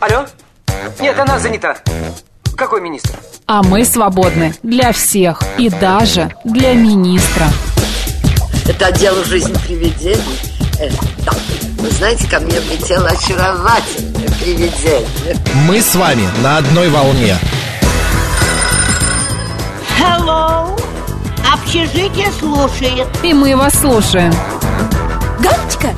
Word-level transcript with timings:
Алло? 0.00 0.26
Нет, 1.00 1.18
она 1.18 1.38
занята. 1.38 1.76
Какой 2.56 2.80
министр? 2.80 3.18
А 3.46 3.62
мы 3.62 3.84
свободны 3.84 4.54
для 4.62 4.92
всех 4.92 5.42
и 5.58 5.70
даже 5.70 6.30
для 6.44 6.74
министра. 6.74 7.46
Это 8.66 8.86
отдел 8.86 9.24
жизнь 9.24 9.54
привидений. 9.64 10.38
Э, 10.80 10.90
да. 11.24 11.32
Вы 11.78 11.90
знаете, 11.90 12.28
ко 12.28 12.40
мне 12.40 12.60
влетело 12.60 13.08
очаровательное 13.08 14.28
привидение. 14.40 15.36
Мы 15.66 15.80
с 15.80 15.94
вами 15.94 16.28
на 16.42 16.58
одной 16.58 16.88
волне. 16.88 17.36
Hello! 19.98 20.78
Общежитие 21.52 22.30
слушает. 22.38 23.06
И 23.22 23.32
мы 23.32 23.56
вас 23.56 23.74
слушаем. 23.74 24.32
Галочка, 25.40 25.94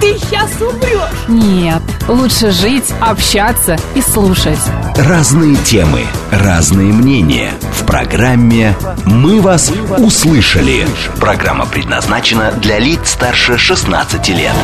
ты 0.00 0.18
сейчас 0.18 0.50
умрешь. 0.60 1.28
Нет, 1.28 1.82
лучше 2.08 2.50
жить, 2.50 2.92
общаться 3.00 3.76
и 3.94 4.00
слушать. 4.00 4.58
Разные 4.96 5.56
темы, 5.56 6.02
разные 6.30 6.92
мнения. 6.92 7.50
В 7.72 7.86
программе 7.86 8.76
«Мы 9.04 9.40
вас 9.40 9.72
услышали». 9.98 10.86
Программа 11.20 11.66
предназначена 11.66 12.52
для 12.60 12.78
лиц 12.78 13.10
старше 13.10 13.56
16 13.56 14.28
лет. 14.30 14.54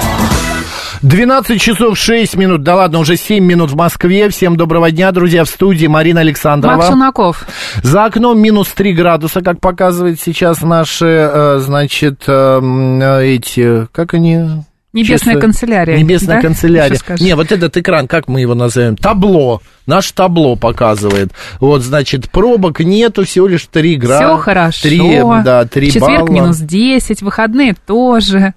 12 1.02 1.60
часов 1.60 1.96
6 1.96 2.34
минут, 2.36 2.62
да 2.62 2.74
ладно, 2.74 2.98
уже 2.98 3.16
7 3.16 3.44
минут 3.44 3.70
в 3.70 3.76
Москве. 3.76 4.28
Всем 4.30 4.56
доброго 4.56 4.90
дня, 4.90 5.12
друзья, 5.12 5.44
в 5.44 5.48
студии 5.48 5.86
Марина 5.86 6.20
Александрова. 6.20 6.76
Макс 6.76 6.88
Шунаков. 6.88 7.46
За 7.82 8.04
окном 8.06 8.40
минус 8.40 8.68
3 8.68 8.94
градуса, 8.94 9.40
как 9.40 9.60
показывает 9.60 10.20
сейчас 10.20 10.60
наши, 10.62 11.06
э, 11.06 11.58
значит, 11.60 12.24
э, 12.26 13.20
эти, 13.22 13.86
как 13.92 14.14
они... 14.14 14.64
Небесная 14.94 15.16
Чувствую. 15.18 15.40
канцелярия. 15.40 15.98
Небесная 15.98 16.36
да? 16.36 16.42
канцелярия. 16.42 16.98
Не, 17.20 17.36
вот 17.36 17.52
этот 17.52 17.76
экран, 17.76 18.08
как 18.08 18.26
мы 18.26 18.40
его 18.40 18.54
назовем? 18.54 18.96
Табло. 18.96 19.60
Наш 19.86 20.10
табло 20.12 20.56
показывает. 20.56 21.32
Вот, 21.60 21.82
значит, 21.82 22.30
пробок 22.30 22.80
нету, 22.80 23.24
всего 23.24 23.48
лишь 23.48 23.66
3 23.70 23.96
градуса. 23.96 24.24
Все 24.34 24.36
хорошо. 24.38 24.82
3, 24.82 24.98
да, 25.44 25.64
3 25.66 25.90
В 25.90 25.92
четверг 25.92 26.20
балла. 26.20 26.30
минус 26.30 26.56
10, 26.58 27.20
выходные 27.22 27.74
тоже. 27.86 28.54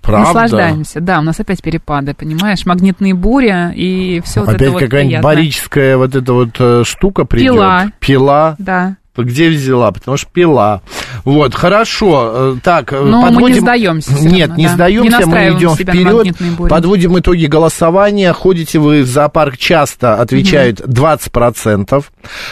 Правда? 0.00 0.26
Наслаждаемся. 0.26 1.00
Да, 1.00 1.18
у 1.18 1.22
нас 1.22 1.40
опять 1.40 1.62
перепады, 1.62 2.14
понимаешь? 2.14 2.66
Магнитные 2.66 3.14
буря 3.14 3.72
и 3.74 4.20
все 4.24 4.40
вот 4.40 4.50
это 4.50 4.56
Опять 4.56 4.68
вот 4.70 4.80
какая-нибудь 4.80 5.08
приятно. 5.10 5.28
барическая 5.28 5.96
вот 5.96 6.14
эта 6.14 6.32
вот 6.32 6.50
э, 6.58 6.82
штука 6.84 7.24
придет. 7.24 7.52
Пила. 7.54 7.86
Пила. 8.00 8.54
Да. 8.58 8.96
Где 9.16 9.48
взяла? 9.48 9.92
Потому 9.92 10.16
что 10.18 10.28
пила. 10.30 10.82
Вот, 11.24 11.54
хорошо. 11.54 12.32
Э, 12.34 12.56
Так, 12.62 12.92
э, 12.92 13.00
Но 13.00 13.22
мы 13.22 13.28
подводим... 13.28 13.54
не 13.54 13.60
сдаемся 13.60 14.12
Нет, 14.12 14.22
равно, 14.22 14.32
не 14.32 14.46
да. 14.46 14.54
Не 14.54 14.68
сдаемся, 14.68 15.04
мы 15.04 15.10
настраиваем 15.10 15.58
идем 15.58 15.74
вперед. 15.74 16.68
Подводим 16.68 17.18
итоги 17.18 17.46
голосования. 17.46 18.32
Ходите 18.32 18.78
вы 18.78 19.02
в 19.02 19.06
зоопарк 19.06 19.56
часто, 19.56 20.20
отвечают 20.20 20.80
20%. 20.80 22.04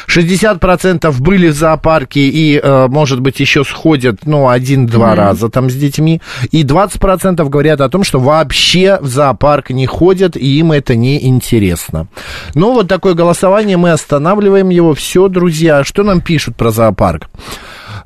60% 0.09 1.21
были 1.21 1.49
в 1.49 1.55
зоопарке 1.55 2.21
и, 2.21 2.61
э, 2.63 2.87
может 2.89 3.21
быть, 3.21 3.41
еще 3.41 3.65
сходят, 3.65 4.21
ну, 4.25 4.49
один-два 4.49 5.15
раза 5.15 5.49
там 5.49 5.71
с 5.71 5.75
детьми. 5.75 6.21
И 6.51 6.65
20% 6.65 7.49
говорят 7.49 7.81
о 7.81 7.89
том, 7.89 8.05
что 8.05 8.19
вообще 8.19 8.99
в 9.01 9.07
зоопарк 9.07 9.71
не 9.71 9.87
ходят, 9.87 10.37
и 10.37 10.59
им 10.59 10.73
это 10.73 10.95
не 10.95 11.27
интересно. 11.27 12.07
Ну, 12.55 12.73
вот 12.73 12.89
такое 12.89 13.15
голосование, 13.15 13.77
мы 13.77 13.93
останавливаем 13.93 14.69
его. 14.71 14.95
Все, 14.95 15.29
друзья, 15.29 15.85
что 15.85 16.03
нам 16.03 16.21
пишут 16.21 16.57
про 16.57 16.71
зоопарк? 16.71 17.29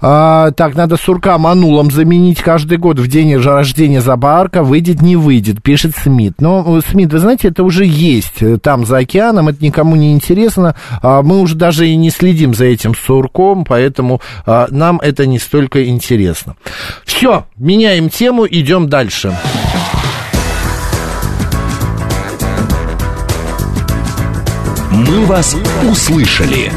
А, 0.01 0.51
так, 0.53 0.75
надо 0.75 0.97
сурка 0.97 1.39
манулом 1.39 1.91
заменить 1.91 2.41
каждый 2.41 2.79
год 2.79 2.99
в 2.99 3.09
день 3.09 3.37
рождения 3.37 4.01
зоопарка. 4.01 4.63
Выйдет, 4.63 5.03
не 5.03 5.17
выйдет, 5.17 5.63
пишет 5.63 5.95
Смит. 5.97 6.35
Но, 6.41 6.81
Смит, 6.81 7.13
вы 7.13 7.19
знаете, 7.19 7.49
это 7.49 7.63
уже 7.63 7.85
есть 7.85 8.43
э, 8.43 8.59
там 8.59 8.85
за 8.85 8.99
океаном, 8.99 9.49
это 9.49 9.65
никому 9.65 9.97
не 9.97 10.13
интересно. 10.13 10.75
А, 11.03 11.23
мы 11.23 11.41
уже 11.41 11.55
даже 11.55 11.89
и 11.89 11.97
не 11.97 12.11
следим 12.11 12.55
за 12.55 12.67
этим 12.67 12.95
сурком, 12.95 13.65
поэтому 13.65 14.21
а, 14.45 14.67
нам 14.71 14.99
это 15.01 15.27
не 15.27 15.39
столько 15.39 15.85
интересно. 15.87 16.57
Все, 17.05 17.47
меняем 17.57 18.09
тему, 18.09 18.47
идем 18.47 18.89
дальше. 18.89 19.37
«Мы 25.17 25.25
вас 25.25 25.57
услышали». 25.91 26.71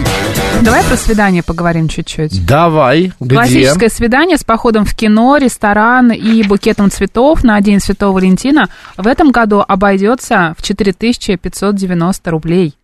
Давай 0.61 0.81
про 0.85 0.95
свидание 0.95 1.43
поговорим 1.43 1.89
чуть-чуть. 1.89 2.45
Давай, 2.45 3.11
где? 3.19 3.35
Классическое 3.35 3.89
свидание 3.89 4.37
с 4.37 4.45
походом 4.45 4.85
в 4.85 4.95
кино, 4.95 5.35
ресторан 5.35 6.13
и 6.13 6.41
букетом 6.43 6.89
цветов 6.89 7.43
на 7.43 7.59
День 7.59 7.81
Святого 7.81 8.13
Валентина 8.13 8.69
в 8.95 9.07
этом 9.07 9.31
году 9.31 9.61
обойдется 9.67 10.55
в 10.57 10.63
4590 10.63 12.31
рублей. 12.31 12.75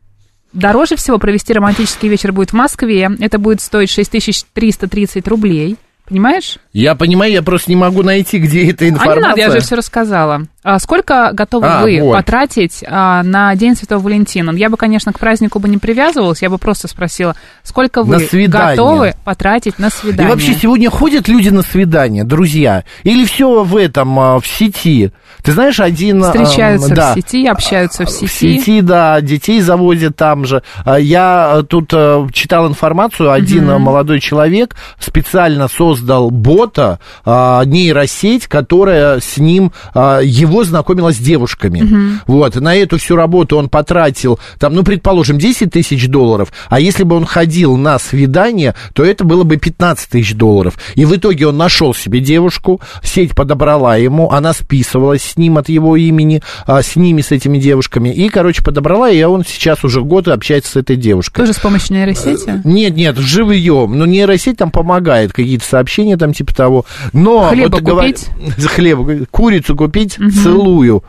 Дороже 0.52 0.98
всего 0.98 1.20
провести 1.20 1.54
романтический 1.54 2.10
вечер 2.10 2.34
будет 2.34 2.50
в 2.50 2.56
Москве. 2.56 3.10
Это 3.22 3.40
будет 3.40 3.62
стоить 3.62 3.90
6330 3.90 5.26
рублей. 5.26 5.78
Понимаешь? 6.06 6.58
Я 6.74 6.96
понимаю, 6.96 7.32
я 7.32 7.42
просто 7.42 7.72
не 7.72 7.78
могу 7.78 8.04
найти, 8.04 8.40
где 8.40 8.70
эта 8.70 8.86
А 8.86 8.90
информация. 8.90 9.22
не 9.22 9.28
надо, 9.30 9.40
я 9.40 9.52
же 9.52 9.60
все 9.62 9.76
рассказала. 9.76 10.48
А 10.68 10.80
сколько 10.80 11.30
готовы 11.32 11.68
А, 11.68 11.84
вы 11.84 12.00
вот. 12.02 12.14
потратить 12.14 12.84
а, 12.88 13.22
на 13.22 13.54
День 13.56 13.76
Святого 13.76 14.00
Валентина? 14.02 14.50
Я 14.50 14.72
бы, 14.72 14.78
конечно, 14.78 15.14
к 15.14 15.20
празднику 15.20 15.60
бы 15.60 15.70
не 15.70 15.78
привязывалась, 15.78 16.42
я 16.42 16.50
бы 16.50 16.58
просто 16.58 16.88
спросила, 16.88 17.36
сколько 17.62 18.02
вы 18.02 18.28
готовы 18.48 19.14
потратить 19.24 19.78
на 19.78 19.88
И 19.88 19.92
свидание? 19.92 20.32
вообще 20.34 20.56
сегодня 20.56 20.90
ходят 20.90 21.28
люди 21.28 21.50
на 21.50 21.62
свидание, 21.62 22.24
друзья? 22.24 22.84
Или 23.04 23.26
все 23.26 23.64
в 23.64 23.78
этом, 23.78 24.20
а, 24.20 24.40
в 24.40 24.48
сети? 24.48 25.12
Ты 25.44 25.52
знаешь, 25.52 25.80
один... 25.80 26.24
а, 26.24 26.32
Встречаются 26.32 26.96
да, 26.96 27.12
в 27.12 27.16
сети, 27.16 27.46
общаются 27.46 28.06
в 28.06 28.10
сети. 28.10 28.26
В 28.26 28.32
сети, 28.32 28.82
да, 28.82 29.22
детей 29.22 29.62
завозят 29.62 30.16
там 30.16 30.46
же. 30.46 30.64
А, 30.84 30.96
Я 31.00 31.62
тут 31.70 31.92
а, 31.94 32.28
читал 32.34 32.68
информацию, 32.68 33.32
один 33.32 33.70
а, 33.70 33.78
молодой 33.78 34.20
человек 34.20 34.76
специально 34.98 35.68
создал 35.68 36.32
бота, 36.32 37.00
а, 37.24 37.64
нейросеть, 37.66 38.48
которая 38.48 39.20
с 39.20 39.38
ним, 39.38 39.72
а, 39.94 40.22
его 40.56 40.64
знакомила 40.64 41.12
с 41.12 41.18
девушками. 41.18 42.20
Вот, 42.28 42.56
на 42.56 42.76
эту 42.76 42.98
всю 42.98 43.16
работу 43.16 43.58
он 43.58 43.70
потратил, 43.70 44.40
там, 44.60 44.74
ну, 44.74 44.84
предположим, 44.84 45.38
10 45.38 45.72
тысяч 45.72 46.08
долларов, 46.08 46.52
а 46.70 46.80
если 46.80 47.04
бы 47.04 47.16
он 47.16 47.26
ходил 47.26 47.76
на 47.78 48.00
свидание, 48.00 48.74
то 48.94 49.04
это 49.04 49.24
было 49.24 49.44
бы 49.44 49.58
15 49.58 50.10
тысяч 50.10 50.34
долларов. 50.34 50.76
И 50.96 51.06
в 51.06 51.16
итоге 51.16 51.48
он 51.48 51.58
нашел 51.58 51.94
себе 51.94 52.20
девушку, 52.20 52.82
сеть 53.04 53.36
подобрала 53.36 53.98
ему, 53.98 54.32
она 54.32 54.54
списывалась 54.54 55.24
с 55.24 55.38
ним 55.38 55.58
от 55.58 55.70
его 55.70 55.96
имени, 55.96 56.42
а, 56.66 56.82
с 56.82 56.96
ними, 56.96 57.22
с 57.22 57.32
этими 57.32 57.58
девушками, 57.58 58.10
и, 58.10 58.30
короче, 58.30 58.64
подобрала, 58.64 59.10
и 59.10 59.22
он 59.24 59.44
сейчас 59.46 59.84
уже 59.84 60.02
год 60.02 60.28
общается 60.28 60.72
с 60.72 60.76
этой 60.78 60.96
девушкой. 60.96 61.42
Тоже 61.42 61.54
с 61.54 61.60
помощью 61.60 61.96
нейросети? 61.96 62.62
Нет, 62.64 62.96
нет, 62.96 63.18
живьем. 63.18 63.98
Но 63.98 64.06
нейросеть 64.06 64.58
там 64.58 64.72
помогает, 64.72 65.34
какие-то 65.34 65.66
сообщения 65.66 66.18
там 66.18 66.34
типа 66.34 66.56
того. 66.56 66.86
Но 67.14 67.50
Хлеба 67.50 67.76
вот 67.76 67.82
говор- 67.82 68.06
купить? 68.06 68.28
Хлеба, 68.68 69.26
курицу 69.32 69.76
купить, 69.76 70.18
целую. 70.52 71.04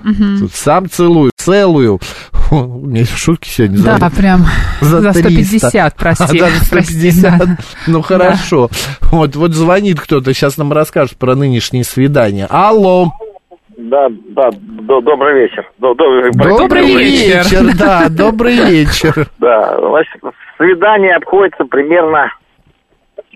Сам 0.53 0.89
целую, 0.89 1.31
целую. 1.37 2.01
Фу, 2.33 2.57
У 2.57 2.87
меня 2.87 3.05
шутки 3.05 3.49
сегодня 3.49 3.77
за- 3.79 3.99
Да, 3.99 4.11
прям 4.11 4.45
за, 4.81 5.13
300. 5.13 5.21
150, 5.21 5.97
прости. 5.99 6.39
А, 6.39 6.43
даже 6.45 6.61
прости, 6.71 7.11
150. 7.11 7.39
да. 7.39 7.57
Ну 7.87 8.03
хорошо. 8.03 8.69
Вот, 9.11 9.35
вот 9.37 9.53
звонит 9.55 10.01
кто-то, 10.01 10.33
сейчас 10.35 10.57
нам 10.57 10.73
расскажет 10.73 11.17
про 11.17 11.35
нынешние 11.35 11.85
свидания. 11.85 12.47
Алло. 12.49 13.13
Да, 13.79 14.09
да, 14.31 14.51
до- 14.53 15.01
добрый 15.03 15.43
вечер. 15.43 15.67
До- 15.79 15.95
до- 15.95 16.31
Добрый 16.59 16.87
вечер. 16.95 17.77
да, 17.77 18.09
добрый 18.09 18.57
вечер. 18.71 19.29
Да, 19.39 19.77
значит, 19.79 20.21
свидание 20.57 21.15
обходится 21.17 21.65
примерно 21.65 22.33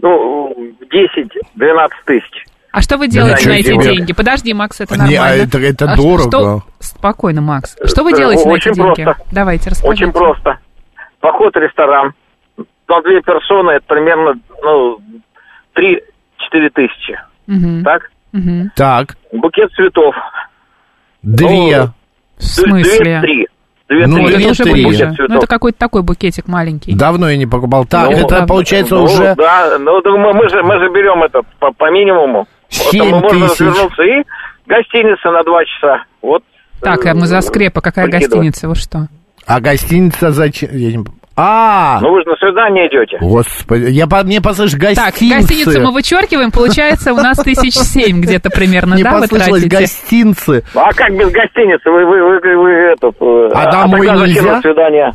ну, 0.03 0.55
в 0.55 1.59
10-12 1.59 1.89
тысяч. 2.06 2.44
А 2.72 2.82
что 2.82 2.98
вы 2.98 3.08
делаете 3.08 3.41
ничего 3.41 3.53
на 3.54 3.58
эти 3.58 3.66
себе. 3.84 3.97
деньги? 3.97 4.12
Подожди, 4.12 4.54
Макс, 4.54 4.81
это 4.81 4.94
Не, 4.94 5.16
а 5.16 5.22
нормально. 5.22 5.42
это- 5.42 5.58
это 5.58 5.91
А 5.92 5.97
дорого. 5.97 6.28
что- 6.31 6.62
Спокойно, 6.78 7.41
Макс. 7.41 7.76
Что 7.84 8.04
вы 8.04 8.12
Э, 8.12 8.16
делаете 8.16 8.44
на 8.47 8.53
очень 8.53 8.70
эти 8.70 8.76
деньги? 8.78 9.03
просто. 9.04 9.24
Давайте, 9.33 9.71
расскажите. 9.71 10.04
Очень 10.04 10.12
просто. 10.12 10.59
Поход 11.21 11.54
в 11.54 11.59
ресторан. 11.59 12.12
На 12.89 13.03
две 13.03 13.21
персоны 13.22 13.71
это 13.72 13.84
примерно 13.86 14.34
ну, 14.62 14.98
3-4 15.74 16.71
тысячи. 16.74 17.18
Мгм, 17.47 17.83
Так? 17.84 18.10
мгм. 18.33 18.71
Так, 18.77 19.16
Букет 19.33 19.71
цветов. 19.72 20.15
две. 21.22 21.89
В 22.39 22.42
смысле? 22.42 23.21
Две-три. 23.21 23.48
Две 23.89 24.06
Ну, 24.06 24.16
три. 24.27 24.45
это 24.45 24.50
уже. 24.50 24.65
Букет 24.84 25.28
Ну, 25.28 25.36
это 25.39 25.47
какой-то 25.47 25.78
такой 25.78 26.03
букетик 26.03 26.47
маленький. 26.47 26.95
Давно 26.95 27.28
я 27.28 27.36
не 27.36 27.47
покупал. 27.47 27.84
Так, 27.86 28.06
Ну, 28.10 28.16
это 28.18 28.27
правда. 28.28 28.47
получается 28.47 28.95
Ну, 28.95 29.03
уже 29.04 29.34
Да, 29.36 29.78
ну 29.78 30.00
да 30.00 30.10
мы, 30.12 30.33
мы 30.33 30.48
же, 30.48 30.62
мы 30.62 30.74
же 30.78 30.89
берем 30.91 31.22
это 31.24 31.41
по, 31.59 31.72
по 31.72 31.91
минимуму. 31.91 32.47
Там 32.93 33.09
можно 33.09 33.49
тысяч. 33.49 33.61
развернуться 33.61 34.03
и 34.03 34.22
гостиница 34.67 35.31
на 35.31 35.43
два 35.43 35.65
часа. 35.65 36.05
Вот. 36.22 36.43
Так, 36.81 37.05
э, 37.07 37.11
а 37.11 37.15
мы 37.15 37.27
за 37.27 37.41
скрепа. 37.41 37.81
Какая 37.81 38.09
гостиница? 38.09 38.69
Вы 38.69 38.75
что? 38.75 39.09
А 39.47 39.61
гостиница 39.61 40.31
зачем? 40.31 40.71
Я 40.72 40.93
не... 40.97 41.05
А, 41.37 42.01
Ну 42.03 42.11
вы 42.13 42.21
же 42.22 42.28
на 42.28 42.37
свидание 42.37 42.87
идете. 42.89 43.17
господи, 43.21 43.91
я 43.91 44.07
по, 44.07 44.22
мне 44.25 44.43
послышь 44.43 44.75
гостинцы. 44.75 44.97
Так, 44.97 45.15
гостиницу 45.15 45.81
мы 45.81 45.93
вычеркиваем, 45.93 46.51
получается, 46.51 47.13
у 47.15 47.17
нас 47.17 47.39
тысяч 47.39 47.72
семь 47.75 48.21
где-то 48.21 48.51
примерно, 48.51 48.95
Мне 48.95 49.05
да, 49.05 49.15
вы 49.15 49.21
послышалось 49.22 49.63
тратите? 49.63 49.77
гостинцы. 49.78 50.65
А 50.75 50.93
как 50.93 51.11
без 51.17 51.31
гостиницы? 51.31 51.89
Вы, 51.91 52.05
вы, 52.05 52.41
вы, 52.41 52.57
вы 52.63 52.71
этот... 52.93 53.15
э, 53.21 53.49
А 53.55 53.71
домой 53.72 54.07
тогда 54.07 54.19
зачем 54.19 54.34
нельзя? 54.34 54.53
на 54.57 54.61
свидание? 54.61 55.13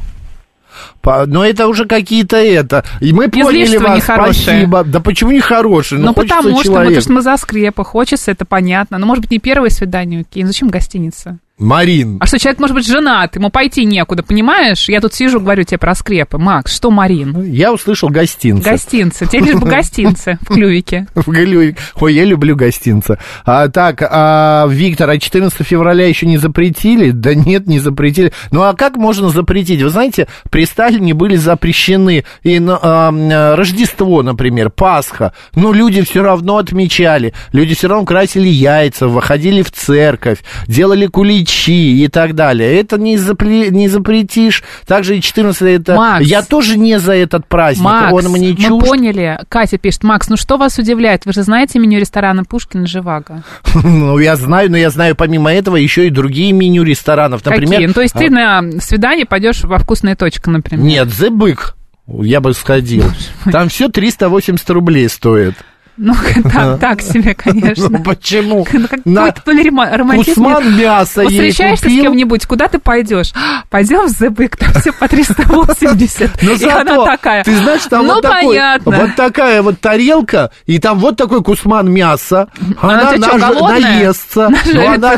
Но 1.28 1.46
это 1.46 1.68
уже 1.68 1.86
какие-то 1.86 2.38
это. 2.38 2.84
И 3.00 3.13
мы 3.13 3.30
поняли 3.30 3.78
вас, 3.78 3.98
нехорошие. 3.98 4.34
спасибо. 4.44 4.84
Да 4.84 5.00
почему 5.00 5.31
нехорошие? 5.31 6.00
Ну, 6.00 6.07
Ну, 6.07 6.13
хочется 6.13 6.36
потому 6.38 6.56
что, 6.56 6.63
человек. 6.66 6.88
потому 6.90 7.02
что 7.02 7.13
мы 7.13 7.22
за 7.22 7.38
скрепы, 7.38 7.84
хочется, 7.84 8.31
это 8.31 8.46
понятно. 8.46 8.98
Ну, 8.98 9.06
может 9.06 9.22
быть, 9.22 9.31
не 9.31 9.40
первое 9.40 9.69
свидание, 9.69 10.22
окей, 10.22 10.44
ну 10.44 10.48
зачем 10.48 10.69
гостиница? 10.69 11.40
Марин, 11.57 12.18
А 12.19 12.25
что, 12.25 12.38
человек 12.38 12.60
может 12.60 12.75
быть 12.75 12.86
женат, 12.86 13.38
ему 13.38 13.50
пойти 13.50 13.86
некуда, 13.86 14.24
понимаешь? 14.24 14.90
Я 14.90 15.00
тут 15.00 15.13
сижу, 15.13 15.40
говорю 15.40 15.63
тебе 15.63 15.78
про 15.78 15.96
скрепы. 15.96 16.38
Макс, 16.38 16.75
что 16.75 16.92
Марин? 16.92 17.44
я 17.46 17.72
услышал 17.72 18.10
гостинцы. 18.10 18.69
Гостинцы. 18.69 19.25
Тебе 19.25 19.46
лишь 19.46 19.56
бы 19.56 19.66
гостинцы 19.66 20.38
в 20.50 20.54
клювике. 20.54 21.07
В 21.16 21.30
Голливуде. 21.30 21.78
Ой, 22.02 22.13
я 22.13 22.25
люблю 22.25 22.57
гостинцы. 22.57 23.18
А, 23.46 23.69
так, 23.69 24.02
а, 24.02 24.68
Виктор, 24.69 25.10
а 25.10 25.18
14 25.18 25.66
февраля 25.66 26.06
еще 26.06 26.25
не 26.25 26.38
запретили? 26.38 27.12
Да 27.12 27.34
нет, 27.34 27.68
не 27.68 27.80
запретили. 27.80 28.34
Ну 28.52 28.63
а 28.63 28.74
как 28.74 28.98
можно 28.98 29.30
запретить? 29.30 29.81
Вы 29.81 29.90
знаете, 29.90 30.28
при 30.50 30.66
Сталине 30.66 31.13
были 31.13 31.38
запрещены 31.38 32.25
и 32.44 32.62
а, 32.68 33.07
м, 33.10 33.56
Рождество, 33.57 34.24
например, 34.24 34.72
Пасха. 34.72 35.31
Но 35.56 35.72
люди 35.72 36.02
все 36.02 36.22
равно 36.22 36.57
отмечали. 36.57 37.34
Люди 37.54 37.75
все 37.75 37.88
равно 37.88 38.06
красили 38.06 38.50
яйца, 38.50 39.07
выходили 39.07 39.62
в 39.62 39.72
церковь, 39.72 40.40
делали 40.68 41.07
куличи 41.07 41.44
и 41.45 42.07
так 42.07 42.36
далее. 42.36 42.80
Это 42.80 42.97
не, 42.97 43.18
запре- 43.18 43.69
не 43.69 43.88
запретишь. 43.88 44.63
Также 44.86 45.18
и 45.18 45.21
14 45.21 45.62
это... 45.62 45.95
Макс. 45.95 46.25
Я 46.25 46.42
тоже 46.42 46.77
не 46.77 47.00
за 47.00 47.13
этот 47.13 47.47
праздник. 47.47 47.83
Макс, 47.83 48.13
Он 48.13 48.31
мне 48.31 48.50
мы 48.50 48.56
чужд. 48.56 48.86
поняли. 48.88 49.39
Катя 49.50 49.77
пишет, 49.77 50.03
Макс, 50.03 50.30
ну 50.30 50.38
что 50.38 50.57
вас 50.57 50.77
удивляет? 50.77 51.25
Вы 51.25 51.33
же 51.33 51.44
знаете 51.44 51.80
меню 51.80 52.00
ресторана 52.00 52.44
Пушкин 52.44 52.88
Живаго? 52.88 53.44
Ну, 53.86 54.18
я 54.18 54.36
знаю, 54.36 54.71
но 54.71 54.77
я 54.77 54.89
знаю 54.89 55.15
помимо 55.15 55.53
этого 55.53 55.75
еще 55.75 56.07
и 56.07 56.09
другие 56.09 56.51
меню 56.51 56.83
ресторанов. 56.83 57.45
Например, 57.45 57.71
Какие? 57.71 57.88
Ну, 57.88 57.94
то 57.94 58.01
есть 58.01 58.13
ты 58.13 58.27
а, 58.27 58.62
на 58.62 58.81
свидание 58.81 59.25
пойдешь 59.25 59.63
во 59.63 59.77
вкусная 59.77 60.15
точка, 60.15 60.50
например. 60.50 60.83
Нет, 60.83 61.07
The 61.07 61.30
Бык. 61.30 61.75
Я 62.07 62.42
бы 62.42 62.53
сходил. 62.53 63.03
Там 63.51 63.69
все 63.69 63.89
380 63.89 64.69
рублей 64.71 65.09
стоит. 65.09 65.56
Ну, 65.97 66.13
так, 66.51 66.80
так 66.80 67.01
себе, 67.01 67.33
конечно. 67.33 67.89
Ну, 67.89 68.03
почему? 68.03 68.65
Ну, 69.06 69.15
Какой-то 69.15 69.42
то 69.44 69.51
ли 69.51 69.69
романтизм. 69.69 70.44
Кусман 70.44 70.77
ей 70.77 71.06
встречаешься 71.06 71.89
с 71.89 71.92
кем-нибудь, 71.92 72.45
куда 72.45 72.68
ты 72.68 72.80
пойдешь? 72.80 73.33
Пойдем 73.69 74.07
в 74.07 74.09
Зыбык, 74.09 74.57
там 74.57 74.74
все 74.74 74.92
по 74.92 75.07
380. 75.07 76.31
Но 76.42 76.51
И 76.51 76.56
зато, 76.56 76.80
она 76.80 77.06
такая. 77.06 77.44
ты 77.44 77.56
знаешь, 77.56 77.83
там 77.89 78.07
ну, 78.07 78.15
вот, 78.15 78.21
такой, 78.24 78.59
вот 78.83 79.15
такая 79.15 79.62
вот 79.62 79.80
тарелка, 79.80 80.51
и 80.65 80.80
там 80.80 81.00
вот 81.00 81.18
такой 81.18 81.44
кусман 81.44 81.92
мяса. 81.92 82.47
Она 82.81 83.01
Она, 83.01 83.13
тебе 83.13 83.27
что, 83.27 83.38
наж- 83.38 83.62
наестся. 83.62 84.50
Ну, 84.74 84.88
она 84.88 84.97
да, 84.97 85.18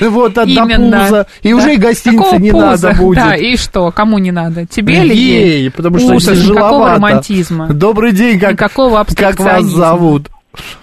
Вот 0.00 0.38
Именно. 0.38 1.04
пуза. 1.04 1.26
И 1.42 1.52
уже 1.52 1.74
и 1.74 1.76
гостиницы 1.76 2.36
не 2.38 2.52
надо 2.52 2.92
будет. 2.92 3.18
Да, 3.18 3.34
и 3.36 3.56
что? 3.56 3.90
Кому 3.90 4.18
не 4.18 4.32
надо? 4.32 4.66
Тебе 4.66 5.04
или 5.04 5.14
ей? 5.14 5.70
Потому 5.70 5.98
что 5.98 6.14
Ужас, 6.14 6.38
тяжеловато. 6.38 6.94
романтизма. 6.96 7.68
Добрый 7.68 8.12
день, 8.12 8.38
как, 8.38 8.58
Никакого 8.90 9.04
как 9.04 9.38
вас 9.38 9.38
абстракционизма. 9.38 9.78
зовут? 9.86 10.22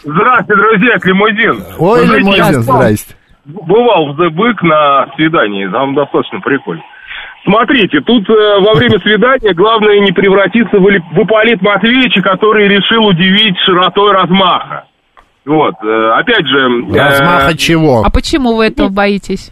Здравствуйте, 0.04 0.56
друзья, 0.62 0.96
Лимузин. 1.04 1.64
Ой, 1.78 2.06
Вы 2.08 2.18
Лимузин, 2.18 2.62
здрасте. 2.64 3.16
Бывал 3.46 4.14
в 4.14 4.22
The 4.22 4.30
Бык 4.30 4.62
на 4.62 5.08
свидании, 5.16 5.68
там 5.72 5.96
достаточно 5.96 6.40
прикольно. 6.40 6.84
Смотрите, 7.46 8.00
тут 8.02 8.30
э, 8.30 8.60
во 8.60 8.74
время 8.74 9.00
свидания 9.00 9.54
главное 9.54 10.00
не 10.02 10.12
превратиться 10.12 10.78
в, 10.78 10.82
в 10.84 11.24
Ипполит 11.24 11.62
Матвеевича, 11.62 12.22
который 12.22 12.68
решил 12.68 13.06
удивить 13.08 13.58
широтой 13.66 14.12
размаха. 14.12 14.86
Вот, 15.46 15.74
э, 15.84 16.12
опять 16.18 16.46
же... 16.46 16.60
э, 16.60 16.98
Размаха 17.00 17.58
чего? 17.58 18.04
А 18.06 18.12
почему 18.12 18.56
вы 18.56 18.66
этого 18.68 18.90
боитесь? 18.90 19.52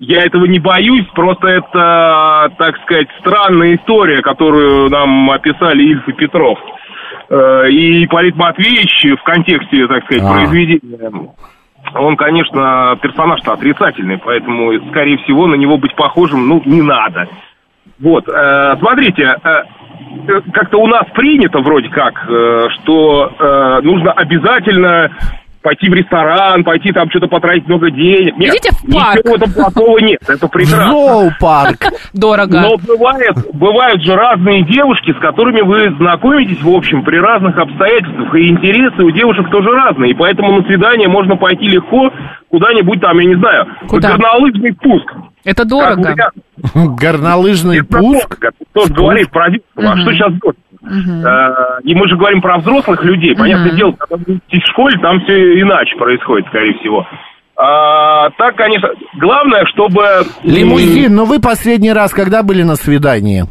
Я 0.00 0.24
этого 0.24 0.46
не 0.46 0.58
боюсь, 0.58 1.06
просто 1.14 1.46
это, 1.46 2.50
так 2.58 2.74
сказать, 2.84 3.06
странная 3.20 3.76
история, 3.76 4.20
которую 4.20 4.90
нам 4.90 5.30
описали 5.30 5.84
Ильф 5.84 6.08
и 6.08 6.12
Петров. 6.12 6.58
Э, 7.32 7.70
И 7.70 8.04
Ипполит 8.04 8.36
Матвеевич 8.36 9.06
в 9.18 9.22
контексте, 9.22 9.86
так 9.86 10.04
сказать, 10.04 10.22
А. 10.22 10.34
произведения, 10.34 11.32
он, 11.94 12.16
конечно, 12.16 12.98
персонаж-то 13.00 13.54
отрицательный, 13.54 14.18
поэтому, 14.18 14.72
скорее 14.90 15.16
всего, 15.18 15.46
на 15.46 15.54
него 15.54 15.78
быть 15.78 15.94
похожим, 15.94 16.46
ну, 16.46 16.62
не 16.66 16.82
надо. 16.82 17.26
Вот, 18.00 18.28
э, 18.28 18.76
смотрите, 18.78 19.34
э, 19.42 19.50
э, 20.28 20.40
как-то 20.52 20.76
у 20.78 20.86
нас 20.86 21.04
принято 21.14 21.60
вроде 21.60 21.88
как, 21.88 22.22
э, 22.28 22.68
что 22.82 23.32
э, 23.38 23.80
нужно 23.82 24.12
обязательно 24.12 25.10
пойти 25.62 25.88
в 25.88 25.94
ресторан, 25.94 26.64
пойти 26.64 26.92
там 26.92 27.08
что-то 27.10 27.28
потратить 27.28 27.66
много 27.66 27.90
денег. 27.90 28.36
Нет, 28.36 28.54
Идите 28.54 28.70
в 28.72 28.92
парк. 28.92 29.16
ничего 29.24 29.38
там 29.38 29.52
плохого 29.52 29.98
нет, 29.98 30.20
это 30.28 30.46
В 30.46 30.50
прекрасно. 30.50 30.90
зоопарк. 30.92 31.78
Дорого. 32.12 32.60
Но 32.60 32.76
бывает, 32.76 33.36
бывают 33.54 34.02
же 34.02 34.14
разные 34.14 34.64
девушки, 34.64 35.12
с 35.12 35.20
которыми 35.20 35.60
вы 35.62 35.94
знакомитесь, 35.96 36.60
в 36.62 36.68
общем, 36.68 37.04
при 37.04 37.16
разных 37.18 37.56
обстоятельствах, 37.56 38.34
и 38.34 38.48
интересы 38.48 39.02
у 39.02 39.10
девушек 39.10 39.50
тоже 39.50 39.70
разные. 39.70 40.10
И 40.12 40.14
поэтому 40.14 40.60
на 40.60 40.66
свидание 40.66 41.08
можно 41.08 41.36
пойти 41.36 41.66
легко 41.68 42.10
куда-нибудь 42.50 43.00
там, 43.00 43.18
я 43.18 43.28
не 43.28 43.36
знаю, 43.36 43.66
Куда? 43.88 44.10
на 44.10 44.16
горнолыжный 44.18 44.74
пуск. 44.74 45.10
Это 45.44 45.64
дорого. 45.64 46.00
вариант. 46.12 46.34
Горнолыжный 47.00 47.78
Это 47.78 47.98
пуск. 47.98 48.38
дорого. 48.40 48.56
Кто 48.70 48.86
же 48.86 48.94
говорит 48.94 49.30
про 49.30 49.48
девушку, 49.50 49.66
а 49.76 49.96
что 49.96 50.12
сейчас 50.12 50.32
дорого? 50.34 50.58
Э, 50.84 51.80
И 51.84 51.94
мы 51.94 52.08
же 52.08 52.16
говорим 52.16 52.40
про 52.40 52.58
взрослых 52.58 53.02
людей. 53.04 53.34
Понятное 53.36 53.72
дело, 53.72 53.92
когда 53.92 54.16
вы 54.16 54.24
будете 54.24 54.60
в 54.60 54.70
школе, 54.70 54.98
там 55.00 55.20
все 55.20 55.60
иначе 55.60 55.96
происходит, 55.96 56.46
скорее 56.48 56.74
всего. 56.80 57.06
А, 57.56 58.30
так, 58.30 58.56
конечно, 58.56 58.88
главное, 59.20 59.64
чтобы... 59.66 60.02
Лимузин, 60.42 61.14
но 61.14 61.24
вы 61.24 61.38
последний 61.40 61.92
раз 61.92 62.12
когда 62.12 62.42
были 62.42 62.62
на 62.62 62.76
свидании? 62.76 63.44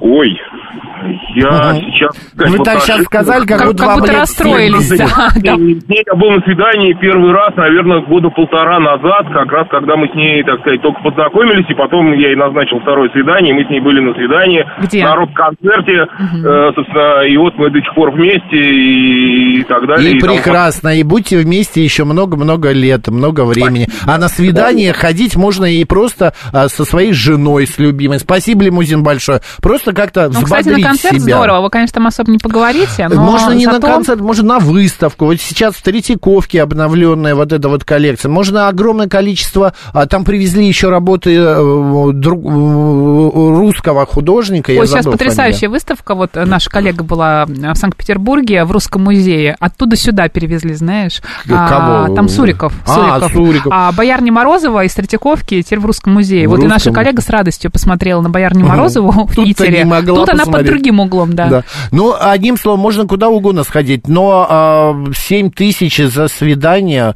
Ой, 0.00 0.30
я 1.34 1.48
Ага. 1.48 1.74
сейчас... 1.80 2.16
Вы 2.34 2.58
так 2.64 2.80
сейчас 2.80 3.02
сказали, 3.04 3.46
как, 3.46 3.58
Как- 3.58 3.66
будто 3.68 3.84
как 3.84 3.98
будто 4.00 4.12
расстроились, 4.12 4.88
70. 4.88 4.98
да. 4.98 5.28
да. 5.36 5.52
Я 5.88 6.14
был 6.14 6.30
на 6.30 6.40
свидании 6.42 6.94
первый 7.00 7.32
раз, 7.32 7.54
наверное, 7.56 8.00
года 8.02 8.28
полтора 8.30 8.78
назад, 8.80 9.26
как 9.32 9.50
раз 9.52 9.66
когда 9.70 9.96
мы 9.96 10.08
с 10.08 10.14
ней, 10.14 10.42
так 10.44 10.60
сказать, 10.60 10.82
только 10.82 11.00
познакомились, 11.02 11.66
и 11.68 11.74
потом 11.74 12.12
я 12.14 12.28
ей 12.28 12.36
назначил 12.36 12.80
второе 12.80 13.10
свидание, 13.10 13.50
и 13.50 13.54
мы 13.54 13.64
с 13.64 13.70
ней 13.70 13.80
были 13.80 14.00
на 14.00 14.14
свидании 14.14 14.64
Где? 14.82 15.04
на 15.04 15.14
рок-концерте, 15.16 16.06
э, 16.06 16.70
собственно, 16.74 17.22
и 17.26 17.36
вот 17.36 17.54
мы 17.56 17.70
до 17.70 17.78
сих 17.80 17.94
пор 17.94 18.10
вместе 18.12 18.56
и, 18.56 19.62
так 19.64 19.86
далее. 19.86 20.12
И 20.14 20.18
тому 20.18 20.34
прекрасно, 20.36 20.88
и 20.98 21.02
будьте 21.02 21.38
вместе 21.38 21.82
еще 21.82 22.04
много-много 22.04 22.72
лет, 22.72 23.08
много 23.08 23.44
времени. 23.44 23.88
А 24.06 24.18
на 24.18 24.28
свидание 24.28 24.92
ходить 24.92 25.36
можно 25.36 25.64
и 25.64 25.84
просто 25.84 26.32
а, 26.52 26.68
со 26.68 26.84
своей 26.84 27.12
женой, 27.12 27.66
с 27.66 27.78
любимой. 27.78 28.18
Спасибо, 28.18 28.64
лимузин 28.64 29.02
большое. 29.02 29.40
Просто 29.62 29.92
как-то 29.92 30.24
Ну, 30.28 30.40
взбодрить 30.40 30.84
концерт 30.88 31.14
себя. 31.22 31.36
здорово. 31.36 31.60
Вы, 31.62 31.70
конечно, 31.70 31.94
там 31.94 32.06
особо 32.06 32.30
не 32.30 32.38
поговорите, 32.38 33.08
но 33.08 33.22
можно 33.22 33.52
не 33.52 33.66
на 33.66 33.74
зато- 33.74 33.86
концерт, 33.86 34.20
можно 34.20 34.44
на 34.44 34.58
выставку. 34.58 35.26
Вот 35.26 35.40
сейчас 35.40 35.74
в 35.74 35.82
Третьяковке 35.82 36.62
обновленная 36.62 37.34
вот 37.34 37.52
эта 37.52 37.68
вот 37.68 37.84
коллекция. 37.84 38.30
Можно 38.30 38.68
огромное 38.68 39.08
количество... 39.08 39.72
а, 39.92 40.06
там 40.06 40.24
привезли 40.24 40.66
еще 40.66 40.88
работы 40.88 41.34
э, 41.34 42.10
друг- 42.12 42.44
э, 42.44 42.48
русского 43.56 44.06
художника. 44.06 44.70
Ой, 44.70 44.86
сейчас 44.86 45.04
потрясающая 45.04 45.52
фамилию. 45.60 45.70
выставка. 45.72 46.14
Вот 46.14 46.30
наша 46.34 46.70
коллега 46.70 47.04
была 47.04 47.46
в 47.46 47.74
Санкт-Петербурге 47.74 48.64
в 48.64 48.72
Русском 48.72 49.04
музее. 49.04 49.56
Оттуда 49.60 49.96
сюда 49.96 50.28
перевезли, 50.28 50.74
знаешь. 50.74 51.20
А, 51.50 52.04
Кого? 52.06 52.14
там 52.14 52.28
Суриков. 52.28 52.72
А, 52.86 53.20
Суриков. 53.28 53.72
А 53.74 53.92
Боярни 53.92 54.30
Морозова 54.30 54.84
из 54.84 54.94
Третьяковки 54.94 55.62
теперь 55.62 55.80
в 55.80 55.86
Русском 55.86 56.14
музее. 56.14 56.46
В 56.46 56.50
вот 56.50 56.60
и 56.60 56.62
наша 56.64 56.86
Русском. 56.90 56.94
коллега 56.94 57.22
с 57.22 57.28
радостью 57.28 57.70
посмотрела 57.70 58.20
на 58.20 58.30
Боярню 58.30 58.64
Ага. 58.64 58.76
Морозову 58.76 59.26
в 59.26 59.34
Питере. 59.34 59.86
Тут 60.06 60.28
она 60.28 60.44
под. 60.44 60.66
Другим 60.78 61.00
углом, 61.00 61.34
да. 61.34 61.48
Да. 61.48 61.64
Ну, 61.90 62.14
одним 62.18 62.56
словом, 62.56 62.80
можно 62.80 63.06
куда 63.06 63.28
угодно 63.28 63.64
сходить, 63.64 64.08
но 64.08 64.46
а, 64.48 65.04
7 65.14 65.50
тысяч 65.50 65.98
за 65.98 66.28
свидание, 66.28 67.14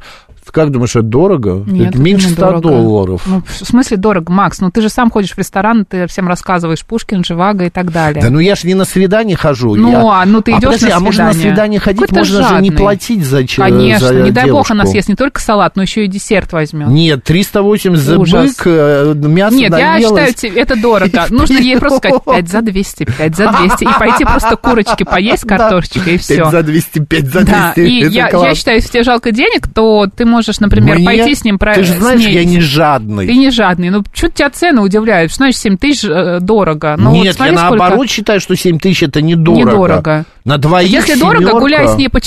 как 0.51 0.71
думаешь, 0.71 0.91
это 0.95 1.03
дорого? 1.03 1.63
Нет, 1.65 1.89
это 1.89 1.99
меньше 1.99 2.27
не 2.27 2.33
100 2.33 2.41
дорого. 2.45 2.61
долларов. 2.69 3.21
Ну, 3.25 3.41
в 3.45 3.65
смысле 3.65 3.97
дорого, 3.97 4.31
Макс? 4.31 4.59
Ну, 4.61 4.71
ты 4.71 4.81
же 4.81 4.89
сам 4.89 5.09
ходишь 5.09 5.31
в 5.33 5.37
ресторан, 5.37 5.85
ты 5.85 6.07
всем 6.07 6.27
рассказываешь 6.27 6.83
Пушкин, 6.85 7.23
Живаго 7.23 7.65
и 7.65 7.69
так 7.69 7.91
далее. 7.91 8.21
Да 8.21 8.29
ну 8.29 8.39
я 8.39 8.55
ж 8.55 8.63
не 8.63 8.73
на 8.73 8.85
свидание 8.85 9.35
хожу. 9.37 9.75
Ну, 9.75 9.91
я... 9.91 10.21
а, 10.21 10.25
ну 10.25 10.41
ты 10.41 10.51
а 10.53 10.57
идешь 10.59 10.65
подожди, 10.65 10.87
на 10.89 10.95
а 10.97 10.99
можно 10.99 11.23
на 11.25 11.33
свидание? 11.33 11.53
свидание 11.53 11.79
ходить, 11.79 12.01
Какой 12.01 12.17
можно 12.19 12.35
же 12.35 12.41
не 12.43 12.49
жадный. 12.69 12.71
платить 12.71 13.23
за 13.25 13.47
че- 13.47 13.61
Конечно, 13.61 14.07
за 14.07 14.13
не 14.21 14.31
дай 14.31 14.43
бог 14.45 14.53
девушку. 14.53 14.73
она 14.73 14.85
съест 14.85 15.09
не 15.09 15.15
только 15.15 15.41
салат, 15.41 15.75
но 15.75 15.81
еще 15.83 16.05
и 16.05 16.07
десерт 16.07 16.51
возьмет. 16.53 16.87
Нет, 16.89 17.23
380 17.23 17.99
за 18.03 18.17
Ужас. 18.19 18.45
бык, 18.55 18.61
э, 18.65 19.13
мясо 19.15 19.55
Нет, 19.55 19.71
я 19.77 19.93
наелась. 19.93 20.29
считаю, 20.31 20.55
это 20.57 20.75
дорого. 20.81 21.25
Нужно 21.29 21.57
ей 21.59 21.77
просто 21.77 21.97
сказать 21.99 22.23
5 22.25 22.49
за 22.49 22.61
200, 22.61 23.03
5 23.05 23.35
за 23.35 23.51
200, 23.59 23.83
и 23.83 23.87
пойти 23.99 24.25
просто 24.25 24.55
курочки 24.57 25.03
поесть, 25.03 25.43
Да. 25.47 25.57
картошечкой, 25.57 26.15
и 26.15 26.17
все. 26.17 26.35
Пять 26.37 26.51
за 26.51 26.63
200, 26.63 26.99
5 26.99 27.25
за 27.25 27.39
200. 27.39 27.45
Да, 27.51 27.73
и 27.75 28.07
я, 28.09 28.29
я 28.29 28.55
считаю, 28.55 28.77
если 28.77 28.89
тебе 28.89 29.03
жалко 29.03 29.31
денег, 29.31 29.67
то 29.73 30.07
ты 30.15 30.25
можешь, 30.33 30.59
например, 30.59 30.95
Мне? 30.97 31.05
пойти 31.05 31.33
с 31.35 31.43
ним... 31.45 31.57
про- 31.57 31.73
Ты 31.75 31.83
же 31.83 31.93
знаешь, 31.93 32.21
я 32.21 32.43
не 32.43 32.59
жадный. 32.59 33.25
Ты 33.27 33.35
не 33.37 33.49
жадный. 33.51 33.89
Ну, 33.89 34.03
что 34.13 34.29
тебя 34.29 34.49
цены 34.49 34.81
удивляют? 34.81 35.31
Что 35.31 35.43
значит 35.45 35.59
7 35.61 35.77
тысяч 35.77 36.03
э, 36.03 36.39
дорого? 36.41 36.95
Ну, 36.97 37.11
вот 37.11 37.23
Нет, 37.23 37.35
смотри, 37.35 37.53
я 37.55 37.59
сколько- 37.59 37.77
наоборот 37.83 38.09
считаю, 38.09 38.39
что 38.41 38.55
7 38.55 38.79
тысяч 38.79 39.03
это 39.03 39.21
недорого. 39.21 39.59
Недорого. 39.71 40.25
На 40.43 40.57
двоих 40.57 40.89
Если 40.91 41.19
дорого, 41.19 41.39
семерка. 41.39 41.59
гуляй 41.59 41.87
с 41.87 41.95
ней 41.95 42.09
по 42.09 42.19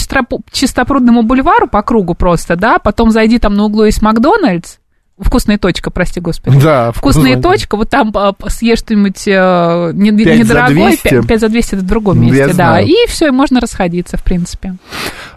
чистопрудному 0.53 1.23
бульвару 1.23 1.69
по 1.69 1.83
кругу 1.83 2.15
просто, 2.15 2.57
да, 2.57 2.79
потом 2.79 3.11
зайди 3.11 3.39
там 3.39 3.55
на 3.55 3.65
углу 3.65 3.85
есть 3.85 4.01
Макдональдс, 4.03 4.77
вкусная 5.19 5.59
точка, 5.59 5.91
прости 5.91 6.21
господи. 6.21 6.59
Да, 6.61 6.93
Вкусная 6.93 7.35
вкусная. 7.35 7.43
точка, 7.43 7.77
вот 7.77 7.89
там 7.91 8.13
а, 8.15 8.35
съешь 8.49 8.79
что-нибудь 8.81 9.27
э, 9.27 9.93
недорогое, 9.95 10.91
200? 11.03 11.27
5, 11.27 11.41
за 11.41 11.49
200 11.49 11.75
это 11.77 11.85
в 11.85 11.87
другом 11.87 12.21
Я 12.23 12.27
месте, 12.31 12.47
да. 12.49 12.53
знаю. 12.53 12.87
И 12.87 12.95
все, 13.09 13.29
и 13.29 13.31
можно 13.31 13.61
расходиться, 13.61 14.17
в 14.17 14.23
принципе. 14.23 14.75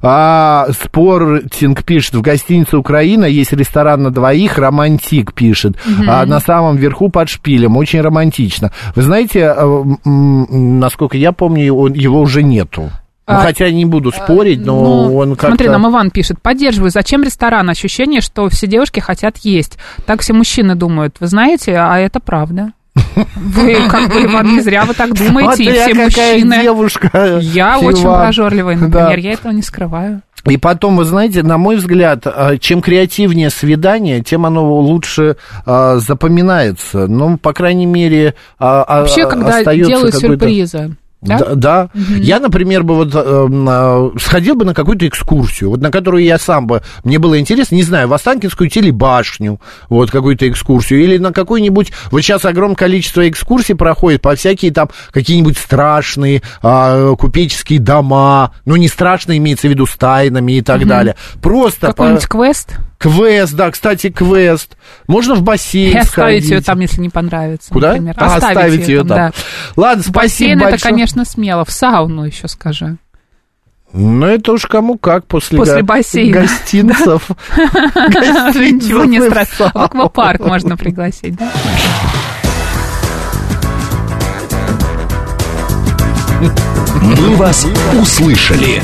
А, 0.01 0.67
Спортинг 0.71 1.83
пишет, 1.83 2.15
в 2.15 2.21
гостинице 2.21 2.77
Украина 2.77 3.25
есть 3.25 3.53
ресторан 3.53 4.03
на 4.03 4.11
двоих, 4.11 4.57
романтик 4.57 5.33
пишет, 5.33 5.77
а, 6.07 6.25
на 6.25 6.39
самом 6.39 6.75
верху 6.77 7.09
под 7.09 7.29
шпилем, 7.29 7.77
очень 7.77 8.01
романтично. 8.01 8.71
Вы 8.95 9.01
знаете, 9.01 9.41
м, 10.05 10.79
насколько 10.79 11.17
я 11.17 11.31
помню, 11.31 11.63
его 11.93 12.19
уже 12.21 12.43
нету. 12.43 12.89
Ну, 13.29 13.35
А, 13.35 13.41
хотя 13.41 13.69
не 13.69 13.85
буду 13.85 14.11
спорить, 14.11 14.65
но 14.65 14.81
Ну, 14.81 15.17
он 15.17 15.31
как-то... 15.35 15.47
Смотри, 15.49 15.69
нам 15.69 15.87
Иван 15.87 16.09
пишет, 16.09 16.41
поддерживаю, 16.41 16.89
зачем 16.89 17.21
ресторан? 17.23 17.69
Ощущение, 17.69 18.21
что 18.21 18.49
все 18.49 18.65
девушки 18.65 18.99
хотят 18.99 19.37
есть. 19.37 19.77
Так 20.07 20.21
все 20.21 20.33
мужчины 20.33 20.73
думают. 20.73 21.17
Вы 21.19 21.27
знаете, 21.27 21.75
а 21.77 21.99
это 21.99 22.19
правда. 22.19 22.73
Вы, 23.35 23.75
как 23.87 24.09
бы, 24.11 24.23
Иван, 24.25 24.47
не 24.47 24.61
зря 24.61 24.83
вы 24.85 24.95
так 24.95 25.13
думаете, 25.13 25.63
и 25.63 25.71
все 25.71 25.93
мужчины. 25.93 26.61
девушка. 26.63 27.39
Я 27.39 27.77
очень 27.77 28.01
прожорливая, 28.03 28.75
например, 28.75 29.19
я 29.19 29.33
этого 29.33 29.51
не 29.51 29.61
скрываю. 29.61 30.21
И 30.45 30.57
потом, 30.57 30.97
вы 30.97 31.03
знаете, 31.03 31.43
на 31.43 31.57
мой 31.57 31.75
взгляд, 31.75 32.25
а, 32.25 32.57
чем 32.57 32.81
креативнее 32.81 33.49
свидание, 33.49 34.21
тем 34.21 34.45
оно 34.45 34.73
лучше 34.79 35.35
а, 35.65 35.97
запоминается. 35.97 37.07
Ну, 37.07 37.37
по 37.37 37.53
крайней 37.53 37.85
мере, 37.85 38.35
а, 38.57 38.83
а, 38.83 39.01
Вообще, 39.01 39.27
когда 39.27 39.63
делают 39.75 40.15
сюрпризы, 40.15 40.95
да? 41.21 41.37
Да, 41.39 41.55
да. 41.55 41.89
Я, 42.17 42.39
например, 42.39 42.83
бы 42.83 42.95
вот 42.95 43.11
э, 43.13 44.19
сходил 44.19 44.55
бы 44.55 44.65
на 44.65 44.73
какую-то 44.73 45.07
экскурсию, 45.07 45.71
вот 45.71 45.81
на 45.81 45.91
которую 45.91 46.23
я 46.23 46.37
сам 46.37 46.65
бы, 46.67 46.81
мне 47.03 47.19
было 47.19 47.39
интересно, 47.39 47.75
не 47.75 47.83
знаю, 47.83 48.07
в 48.07 48.13
Останкинскую 48.13 48.69
телебашню, 48.69 49.59
вот 49.89 50.11
какую-то 50.11 50.49
экскурсию, 50.49 51.03
или 51.03 51.17
на 51.17 51.33
какой-нибудь, 51.33 51.91
вот 52.11 52.21
сейчас 52.21 52.45
огромное 52.45 52.75
количество 52.75 53.27
экскурсий 53.27 53.75
проходит 53.75 54.21
по 54.21 54.35
всякие 54.35 54.71
там 54.71 54.89
какие-нибудь 55.11 55.57
страшные 55.57 56.41
а, 56.61 57.15
купеческие 57.15 57.79
дома, 57.79 58.53
ну 58.65 58.75
не 58.77 58.87
страшные, 58.87 59.37
имеется 59.39 59.67
в 59.67 59.71
виду 59.71 59.85
с 59.85 59.95
тайнами 59.97 60.53
и 60.53 60.61
так 60.61 60.87
далее. 60.87 61.15
Просто 61.41 61.87
по- 61.87 61.93
Какой-нибудь 61.93 62.27
квест, 62.27 62.75
квест, 62.99 63.53
да, 63.55 63.71
кстати, 63.71 64.11
квест. 64.11 64.77
Можно 65.07 65.33
в 65.33 65.39
и 65.39 65.41
бассейн 65.41 65.97
оставить 65.97 66.43
ее 66.43 66.47
сходить. 66.49 66.65
там, 66.67 66.79
если 66.81 67.01
не 67.01 67.09
понравится, 67.09 67.73
Куда? 67.73 67.87
например. 67.93 68.13
А, 68.17 68.35
оставить 68.35 68.87
ее 68.87 68.99
там, 68.99 69.07
там. 69.07 69.17
да. 69.17 69.31
Ладно, 69.75 70.03
В 70.03 70.11
бассейн 70.11 70.29
спасибо 70.49 70.61
это, 70.61 70.69
большое. 70.71 70.91
конечно, 70.91 71.25
смело. 71.25 71.65
В 71.65 71.71
сауну 71.71 72.25
еще 72.25 72.47
скажи. 72.47 72.97
Ну, 73.91 74.27
это 74.27 74.51
уж 74.51 74.67
кому 74.67 74.99
как 74.99 75.25
после, 75.25 75.57
После 75.57 75.79
го- 75.81 75.87
бассейна. 75.87 76.41
гостинцев. 76.41 77.27
Ничего 77.57 79.03
не 79.05 79.17
и 79.17 79.21
страшно. 79.21 79.71
В 79.73 79.77
аквапарк 79.77 80.41
можно 80.41 80.77
пригласить, 80.77 81.35
да? 81.35 81.51
«Мы 87.01 87.35
вас 87.35 87.65
услышали». 88.01 88.81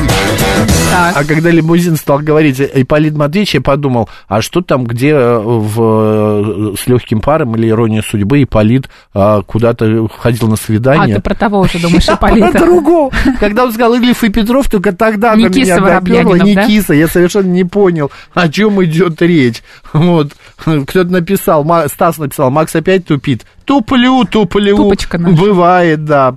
Так. 0.91 1.17
А 1.17 1.23
когда 1.25 1.49
лимузин 1.49 1.95
стал 1.97 2.19
говорить 2.19 2.61
Ипполит 2.61 3.15
Матвеевич, 3.15 3.55
я 3.55 3.61
подумал, 3.61 4.09
а 4.27 4.41
что 4.41 4.61
там, 4.61 4.85
где 4.85 5.09
э, 5.11 5.39
в, 5.39 6.73
э, 6.73 6.75
с 6.81 6.87
легким 6.87 7.19
паром 7.21 7.55
или 7.55 7.69
ирония 7.69 8.01
судьбы 8.01 8.43
Ипполит 8.43 8.89
э, 9.13 9.41
куда-то 9.45 10.07
ходил 10.17 10.47
на 10.47 10.53
А, 10.53 10.57
свидание? 10.57 11.15
ты 11.15 11.21
про 11.21 11.35
того 11.35 11.59
уже 11.61 11.79
думаешь, 11.79 12.05
Про 12.05 12.15
Ипполита. 12.15 12.59
другого. 12.59 13.11
Когда 13.39 13.63
он 13.65 13.73
сказал 13.73 13.95
Ильф 13.95 14.23
и 14.23 14.29
Петров, 14.29 14.69
только 14.69 14.93
тогда 14.93 15.31
на 15.35 15.47
меня 15.47 15.49
доперло, 15.49 15.79
Воробьянинов, 15.89 16.43
не 16.43 16.55
да? 16.55 16.67
киса. 16.67 16.93
Я 16.93 17.07
совершенно 17.07 17.47
не 17.47 17.63
понял, 17.65 18.11
о 18.33 18.47
чем 18.47 18.83
идет 18.83 19.21
речь. 19.21 19.63
Вот. 19.93 20.33
Кто-то 20.87 21.05
написал, 21.05 21.65
Стас 21.87 22.17
написал, 22.17 22.49
Макс 22.49 22.75
опять 22.75 23.05
тупит. 23.05 23.45
Туплю, 23.65 24.25
туплю. 24.25 24.77
Тупочка 24.77 25.17
наша. 25.17 25.35
Бывает, 25.35 26.05
да. 26.05 26.35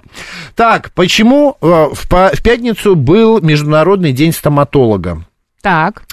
Так, 0.54 0.90
почему 0.92 1.56
э, 1.60 1.88
в, 1.92 2.42
пятницу 2.42 2.96
был 2.96 3.40
Международный 3.40 4.12
день 4.12 4.32
стоматолога? 4.32 5.24
Так, 5.60 6.04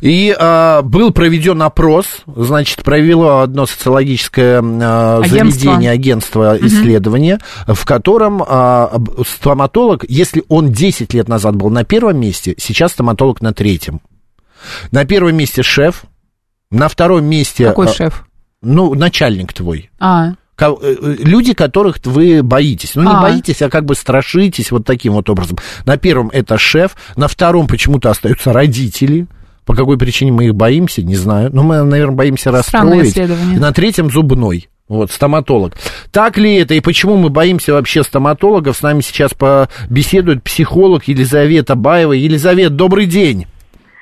И 0.00 0.34
э, 0.36 0.82
был 0.82 1.12
проведен 1.12 1.60
опрос, 1.60 2.22
значит, 2.26 2.82
провело 2.82 3.40
одно 3.40 3.66
социологическое 3.66 4.62
э, 4.62 5.20
Агентство. 5.22 5.60
заведение, 5.60 5.90
агентство 5.90 6.58
исследования, 6.58 7.38
в 7.66 7.84
котором 7.84 8.42
э, 8.42 8.88
стоматолог, 9.26 10.06
если 10.08 10.42
он 10.48 10.72
10 10.72 11.12
лет 11.12 11.28
назад 11.28 11.54
был 11.54 11.68
на 11.68 11.84
первом 11.84 12.18
месте, 12.18 12.54
сейчас 12.56 12.92
стоматолог 12.92 13.42
на 13.42 13.52
третьем. 13.52 14.00
На 14.90 15.04
первом 15.04 15.36
месте 15.36 15.62
шеф, 15.62 16.04
на 16.70 16.88
втором 16.88 17.24
месте... 17.24 17.66
какой 17.66 17.86
э, 17.86 17.92
шеф? 17.92 18.26
Ну, 18.62 18.94
начальник 18.94 19.52
твой. 19.52 19.90
А, 19.98 20.32
э, 20.82 20.96
э, 21.02 21.16
Люди, 21.20 21.54
которых 21.54 21.98
вы 22.04 22.42
боитесь. 22.42 22.94
Ну, 22.94 23.02
не 23.02 23.14
А. 23.14 23.22
боитесь, 23.22 23.62
а 23.62 23.70
как 23.70 23.84
бы 23.84 23.94
страшитесь 23.94 24.70
вот 24.70 24.84
таким 24.84 25.14
вот 25.14 25.30
образом. 25.30 25.58
На 25.84 25.96
первом 25.96 26.30
это 26.32 26.58
шеф, 26.58 26.96
на 27.16 27.28
втором 27.28 27.66
почему-то 27.66 28.10
остаются 28.10 28.52
родители. 28.52 29.26
По 29.64 29.74
какой 29.74 29.98
причине 29.98 30.32
мы 30.32 30.46
их 30.46 30.54
боимся, 30.54 31.02
не 31.02 31.14
знаю. 31.14 31.50
Но 31.52 31.62
мы, 31.62 31.82
наверное, 31.82 32.16
боимся 32.16 32.62
Странное 32.62 33.02
расстроить. 33.02 33.58
На 33.58 33.72
третьем 33.72 34.10
зубной. 34.10 34.68
Вот, 34.88 35.10
стоматолог. 35.10 35.74
Так 36.10 36.38
ли 36.38 36.54
это 36.54 36.72
и 36.72 36.80
почему 36.80 37.18
мы 37.18 37.28
боимся 37.28 37.74
вообще 37.74 38.02
стоматологов? 38.02 38.78
С 38.78 38.82
нами 38.82 39.02
сейчас 39.02 39.34
побеседует 39.34 40.42
психолог 40.42 41.04
Елизавета 41.04 41.74
Баева. 41.74 42.12
Елизавета, 42.12 42.70
добрый 42.70 43.04
день. 43.04 43.46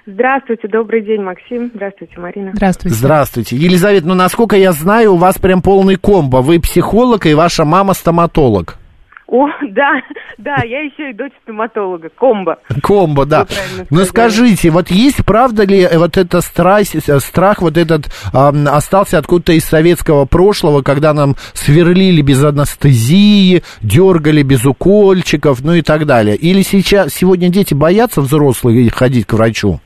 Здравствуйте, 0.08 0.68
добрый 0.68 1.02
день, 1.02 1.20
Максим. 1.20 1.72
Здравствуйте, 1.74 2.20
Марина. 2.20 2.52
здравствуйте. 2.54 2.96
Здравствуйте. 2.96 3.56
Елизавета, 3.56 4.06
ну, 4.06 4.14
насколько 4.14 4.54
я 4.56 4.70
знаю, 4.70 5.14
у 5.14 5.16
вас 5.16 5.36
прям 5.38 5.62
полный 5.62 5.96
комбо. 5.96 6.42
Вы 6.42 6.60
психолог 6.60 7.26
и 7.26 7.34
ваша 7.34 7.64
мама 7.64 7.92
стоматолог. 7.92 8.78
О, 9.26 9.48
да, 9.70 9.94
да, 10.38 10.62
я 10.64 10.82
еще 10.82 11.10
и 11.10 11.12
дочь 11.12 11.32
стоматолога, 11.42 12.08
комбо. 12.16 12.58
Комбо, 12.80 13.26
да. 13.26 13.48
Ну 13.90 14.04
скажите, 14.04 14.70
вот 14.70 14.88
есть 14.92 15.24
правда 15.26 15.64
ли 15.64 15.80
э, 15.80 15.98
вот 15.98 16.16
это 16.16 16.40
страсть, 16.40 16.94
э, 16.94 17.18
страх 17.18 17.60
вот 17.60 17.76
этот 17.76 18.04
ам, 18.32 18.68
остался 18.68 19.18
откуда-то 19.18 19.54
из 19.54 19.64
советского 19.64 20.26
прошлого, 20.26 20.82
когда 20.82 21.12
нам 21.12 21.34
сверлили 21.54 22.22
без 22.22 22.44
анестезии, 22.44 23.64
дергали 23.82 24.44
без 24.44 24.64
укольчиков, 24.64 25.64
ну 25.64 25.74
и 25.74 25.82
так 25.82 26.06
далее? 26.06 26.36
Или 26.36 26.62
сейчас 26.62 27.12
сегодня 27.12 27.48
дети 27.48 27.74
боятся 27.74 28.20
взрослые 28.20 28.88
ходить 28.90 29.26
к 29.26 29.32
врачу? 29.32 29.80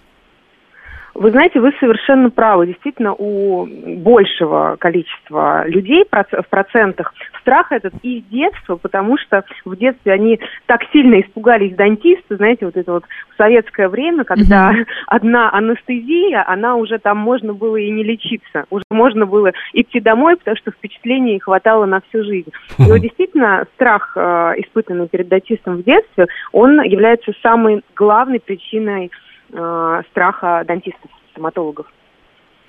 Вы 1.20 1.32
знаете, 1.32 1.60
вы 1.60 1.70
совершенно 1.78 2.30
правы. 2.30 2.68
Действительно, 2.68 3.12
у 3.12 3.66
большего 3.66 4.76
количества 4.80 5.68
людей 5.68 6.02
в 6.08 6.48
процентах 6.48 7.12
страх 7.42 7.72
этот 7.72 7.92
из 8.02 8.24
детства, 8.24 8.76
потому 8.76 9.18
что 9.18 9.44
в 9.66 9.76
детстве 9.76 10.14
они 10.14 10.40
так 10.64 10.80
сильно 10.94 11.20
испугались 11.20 11.76
дантиста, 11.76 12.36
знаете, 12.36 12.64
вот 12.64 12.74
это 12.78 12.92
вот 12.92 13.04
в 13.34 13.36
советское 13.36 13.88
время, 13.88 14.24
когда 14.24 14.72
одна 15.08 15.52
анестезия, 15.52 16.42
она 16.46 16.76
уже 16.76 16.98
там 16.98 17.18
можно 17.18 17.52
было 17.52 17.76
и 17.76 17.90
не 17.90 18.02
лечиться, 18.02 18.64
уже 18.70 18.84
можно 18.90 19.26
было 19.26 19.52
идти 19.74 20.00
домой, 20.00 20.38
потому 20.38 20.56
что 20.56 20.70
впечатлений 20.70 21.38
хватало 21.38 21.84
на 21.84 22.00
всю 22.08 22.24
жизнь. 22.24 22.50
И 22.78 22.84
вот 22.84 22.98
действительно 23.02 23.66
страх, 23.74 24.16
э, 24.16 24.54
испытанный 24.56 25.06
перед 25.06 25.28
дантистом 25.28 25.76
в 25.76 25.84
детстве, 25.84 26.28
он 26.52 26.80
является 26.80 27.32
самой 27.42 27.82
главной 27.94 28.40
причиной 28.40 29.10
э, 29.52 30.02
страха 30.10 30.64
дантистов, 30.66 31.10
стоматологов. 31.32 31.86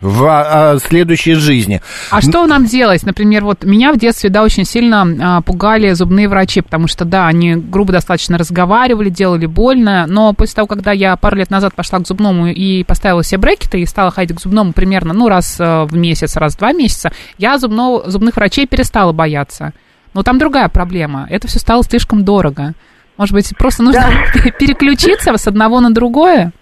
В 0.02 0.26
а, 0.26 0.80
следующей 0.80 1.36
жизни. 1.36 1.80
А 2.10 2.22
что 2.22 2.48
нам 2.48 2.66
делать? 2.66 3.04
Например, 3.04 3.44
вот 3.44 3.64
меня 3.64 3.94
в 3.94 4.00
детстве, 4.00 4.32
да, 4.32 4.42
очень 4.42 4.66
сильно 4.66 5.06
а, 5.22 5.42
пугали 5.42 5.92
зубные 5.92 6.28
врачи, 6.28 6.62
потому 6.62 6.88
что, 6.88 7.06
да, 7.06 7.28
они 7.28 7.56
грубо 7.56 7.94
достаточно 7.94 8.40
разговаривали, 8.40 9.10
делали 9.10 9.46
больно, 9.46 10.08
но 10.08 10.34
после 10.34 10.56
того, 10.56 10.68
когда 10.68 10.92
я 10.92 11.16
пару 11.18 11.36
лет 11.36 11.52
назад 11.52 11.76
пошла 11.76 12.00
к 12.00 12.08
зубному 12.08 12.48
и 12.48 12.84
поставила 12.84 13.24
себе 13.24 13.42
брекеты 13.42 13.80
и 13.80 13.86
стала 13.86 14.10
ходить 14.10 14.36
к 14.36 14.42
зубному 14.42 14.74
примерно, 14.74 15.14
ну, 15.14 15.30
раз 15.30 15.60
э, 15.60 15.84
в 15.84 15.96
месяц, 15.96 16.36
раз 16.36 16.56
в 16.56 16.58
два 16.58 16.74
месяца, 16.74 17.12
я 17.38 17.60
зубного, 17.60 18.10
зубных 18.10 18.38
врачей 18.38 18.66
перестала 18.66 19.12
бояться. 19.12 19.72
Но 20.16 20.24
там 20.24 20.40
другая 20.40 20.68
проблема. 20.68 21.28
Это 21.30 21.48
все 21.48 21.60
стало 21.60 21.84
слишком 21.84 22.24
дорого. 22.24 22.74
Может 23.18 23.36
быть, 23.36 23.56
просто 23.56 23.84
нужно 23.84 24.10
переключиться 24.60 25.38
с 25.38 25.48
одного 25.48 25.80
на 25.80 25.94
другое? 25.94 26.54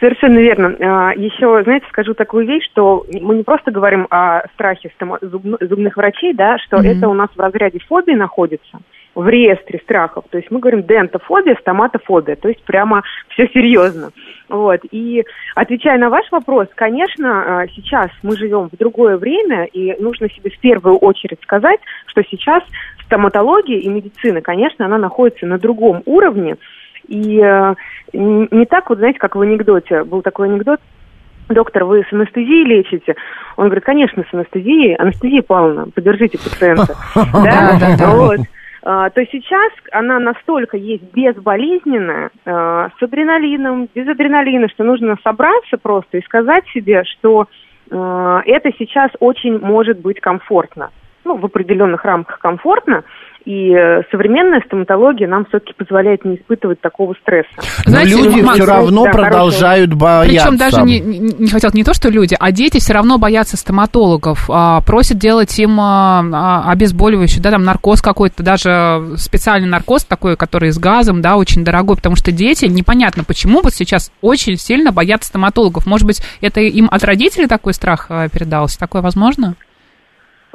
Совершенно 0.00 0.38
верно. 0.38 0.74
А, 0.80 1.12
Еще, 1.14 1.62
знаете, 1.62 1.86
скажу 1.90 2.14
такую 2.14 2.46
вещь, 2.46 2.64
что 2.72 3.04
мы 3.20 3.36
не 3.36 3.42
просто 3.42 3.70
говорим 3.70 4.06
о 4.10 4.42
страхе 4.54 4.90
зубных 5.20 5.96
врачей, 5.96 6.32
да, 6.32 6.58
что 6.58 6.78
Мгм. 6.78 6.86
это 6.86 7.08
у 7.08 7.14
нас 7.14 7.28
в 7.36 7.38
разряде 7.40 7.78
фобии 7.86 8.14
находится. 8.14 8.78
в 9.12 9.28
реестре 9.28 9.80
страхов. 9.80 10.24
То 10.30 10.38
есть 10.38 10.52
мы 10.52 10.60
говорим 10.60 10.84
дентофобия, 10.84 11.56
стоматофобия, 11.60 12.36
то 12.36 12.48
есть 12.48 12.62
прямо 12.62 13.02
все 13.30 13.48
серьезно. 13.48 14.10
Вот. 14.48 14.80
И 14.92 15.24
отвечая 15.56 15.98
на 15.98 16.10
ваш 16.10 16.30
вопрос, 16.30 16.68
конечно, 16.76 17.64
э, 17.64 17.68
сейчас 17.74 18.08
мы 18.22 18.36
живем 18.36 18.68
в 18.70 18.76
другое 18.78 19.16
время, 19.16 19.64
и 19.64 20.00
нужно 20.00 20.30
себе 20.30 20.50
в 20.50 20.58
первую 20.60 20.96
очередь 20.96 21.40
сказать, 21.42 21.80
что 22.06 22.22
сейчас 22.30 22.62
стоматология 23.04 23.78
и 23.80 23.88
медицина, 23.88 24.42
конечно, 24.42 24.86
она 24.86 24.96
находится 24.96 25.44
на 25.44 25.58
другом 25.58 26.02
уровне, 26.06 26.56
и 27.10 27.40
э, 27.42 27.74
не 28.12 28.64
так 28.66 28.88
вот, 28.88 28.98
знаете, 28.98 29.18
как 29.18 29.34
в 29.36 29.40
анекдоте, 29.40 30.04
был 30.04 30.22
такой 30.22 30.48
анекдот, 30.48 30.80
доктор, 31.48 31.84
вы 31.84 32.04
с 32.08 32.12
анестезией 32.12 32.64
лечите? 32.64 33.16
Он 33.56 33.66
говорит, 33.66 33.84
конечно, 33.84 34.24
с 34.30 34.32
анестезией. 34.32 34.94
Анестезия 34.94 35.42
Павловна, 35.42 35.88
подержите 35.94 36.38
пациента. 36.38 36.94
Да, 37.14 38.14
вот. 38.14 38.38
А, 38.82 39.10
то 39.10 39.22
сейчас 39.26 39.72
она 39.92 40.18
настолько 40.18 40.76
есть 40.76 41.02
безболезненная, 41.12 42.30
а, 42.46 42.88
с 42.98 43.02
адреналином, 43.02 43.88
без 43.94 44.08
адреналина, 44.08 44.68
что 44.68 44.84
нужно 44.84 45.16
собраться 45.22 45.76
просто 45.76 46.18
и 46.18 46.24
сказать 46.24 46.64
себе, 46.72 47.02
что 47.04 47.46
а, 47.90 48.40
это 48.46 48.70
сейчас 48.78 49.10
очень 49.20 49.58
может 49.58 50.00
быть 50.00 50.20
комфортно. 50.20 50.90
Ну, 51.24 51.36
в 51.36 51.44
определенных 51.44 52.04
рамках 52.04 52.38
комфортно, 52.38 53.04
и 53.44 53.72
э, 53.72 54.02
современная 54.10 54.60
стоматология 54.66 55.26
нам 55.26 55.46
все-таки 55.46 55.72
позволяет 55.72 56.24
не 56.24 56.36
испытывать 56.36 56.80
такого 56.80 57.14
стресса. 57.22 57.48
Но 57.86 57.92
Знаете, 57.92 58.16
люди 58.16 58.40
Макс, 58.42 58.58
все 58.58 58.66
равно 58.66 59.04
да, 59.04 59.10
продолжают 59.10 59.90
хорошего. 59.90 59.98
бояться. 59.98 60.48
Причем 60.48 60.56
даже 60.58 60.82
не, 60.82 61.00
не 61.00 61.48
хотел 61.48 61.70
не 61.72 61.84
то, 61.84 61.94
что 61.94 62.10
люди, 62.10 62.36
а 62.38 62.52
дети 62.52 62.78
все 62.78 62.92
равно 62.92 63.18
боятся 63.18 63.56
стоматологов, 63.56 64.48
а, 64.50 64.80
просят 64.82 65.18
делать 65.18 65.58
им 65.58 65.80
а, 65.80 66.22
а, 66.32 66.70
обезболивающий, 66.70 67.40
да, 67.40 67.50
там 67.50 67.64
наркоз 67.64 68.02
какой-то, 68.02 68.42
даже 68.42 69.16
специальный 69.16 69.68
наркоз 69.68 70.04
такой, 70.04 70.36
который 70.36 70.70
с 70.70 70.78
газом, 70.78 71.22
да, 71.22 71.36
очень 71.36 71.64
дорогой, 71.64 71.96
потому 71.96 72.16
что 72.16 72.32
дети, 72.32 72.66
непонятно 72.66 73.24
почему, 73.24 73.62
вот 73.62 73.72
сейчас 73.72 74.12
очень 74.20 74.56
сильно 74.56 74.92
боятся 74.92 75.28
стоматологов. 75.28 75.86
Может 75.86 76.06
быть, 76.06 76.22
это 76.40 76.60
им 76.60 76.88
от 76.90 77.02
родителей 77.04 77.46
такой 77.46 77.72
страх 77.72 78.06
а, 78.10 78.28
передался? 78.28 78.78
Такое 78.78 79.00
возможно? 79.02 79.54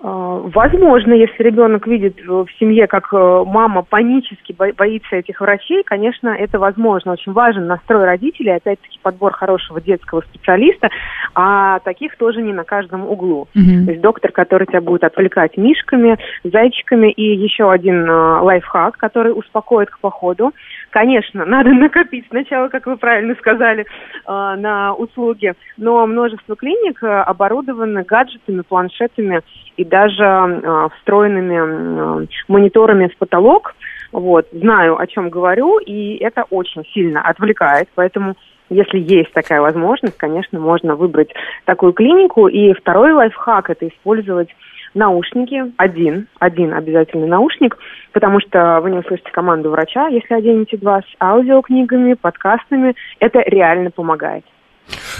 А, 0.01 0.41
возможно, 0.43 1.13
если 1.13 1.43
ребенок 1.43 1.87
видит 1.87 2.19
в 2.25 2.47
семье, 2.59 2.87
как 2.87 3.13
э, 3.13 3.43
мама 3.45 3.81
панически 3.81 4.53
боится 4.53 5.15
этих 5.15 5.39
врачей, 5.39 5.83
конечно, 5.83 6.29
это 6.29 6.59
возможно. 6.59 7.13
Очень 7.13 7.31
важен 7.31 7.67
настрой 7.67 8.05
родителей, 8.05 8.55
опять-таки 8.55 8.99
подбор 9.01 9.33
хорошего 9.33 9.79
детского 9.79 10.21
специалиста, 10.21 10.89
а 11.33 11.79
таких 11.79 12.17
тоже 12.17 12.41
не 12.41 12.53
на 12.53 12.63
каждом 12.63 13.07
углу. 13.07 13.47
Mm-hmm. 13.55 13.85
То 13.85 13.91
есть 13.91 14.01
доктор, 14.01 14.31
который 14.31 14.67
тебя 14.67 14.81
будет 14.81 15.03
отвлекать 15.03 15.57
мишками, 15.57 16.17
зайчиками, 16.43 17.11
и 17.11 17.35
еще 17.35 17.71
один 17.71 18.09
э, 18.09 18.39
лайфхак, 18.41 18.97
который 18.97 19.31
успокоит 19.31 19.89
к 19.89 19.99
походу. 19.99 20.51
Конечно, 20.95 21.43
надо 21.43 21.69
накопить 21.73 22.25
сначала, 22.29 22.69
как 22.69 22.85
вы 22.85 22.95
правильно 22.95 23.35
сказали, 23.35 23.81
э, 23.81 23.85
на 24.25 24.93
услуги, 24.93 25.53
но 25.75 26.07
множество 26.07 26.55
клиник 26.55 27.03
оборудованы 27.03 28.03
гаджетами, 28.03 28.61
планшетами 28.61 29.41
и 29.75 29.83
даже 29.83 30.23
э, 30.23 30.87
встроенными 30.95 32.23
э, 32.23 32.27
мониторами 32.47 33.09
в 33.09 33.17
потолок. 33.17 33.75
Вот, 34.13 34.47
знаю, 34.53 34.97
о 34.97 35.05
чем 35.05 35.29
говорю, 35.29 35.79
и 35.79 36.15
это 36.15 36.45
очень 36.49 36.85
сильно 36.93 37.21
отвлекает, 37.21 37.89
поэтому 37.93 38.37
если 38.69 38.97
есть 38.97 39.33
такая 39.33 39.59
возможность, 39.59 40.17
конечно, 40.17 40.61
можно 40.61 40.95
выбрать 40.95 41.33
такую 41.65 41.91
клинику. 41.91 42.47
И 42.47 42.73
второй 42.73 43.11
лайфхак– 43.11 43.69
это 43.71 43.87
использовать 43.87 44.49
наушники, 44.95 45.73
один, 45.77 46.27
один 46.39 46.73
обязательный 46.73 47.27
наушник, 47.27 47.77
потому 48.11 48.39
что 48.39 48.79
вы 48.81 48.91
не 48.91 48.99
услышите 48.99 49.29
команду 49.31 49.69
врача, 49.69 50.07
если 50.07 50.33
оденете 50.33 50.77
два 50.77 51.01
с 51.01 51.21
аудиокнигами, 51.21 52.13
подкастами. 52.13 52.95
Это 53.19 53.39
реально 53.45 53.91
помогает. 53.91 54.45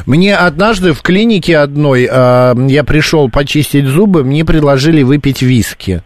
Мне 0.05 0.36
однажды 0.36 0.94
в 0.94 1.01
клинике 1.01 1.58
одной, 1.58 2.08
э, 2.10 2.53
я 2.67 2.84
пришел 2.84 3.29
почистить 3.29 3.86
зубы, 3.86 4.24
мне 4.24 4.46
предложили 4.46 5.03
выпить 5.03 5.41
виски. 5.41 6.01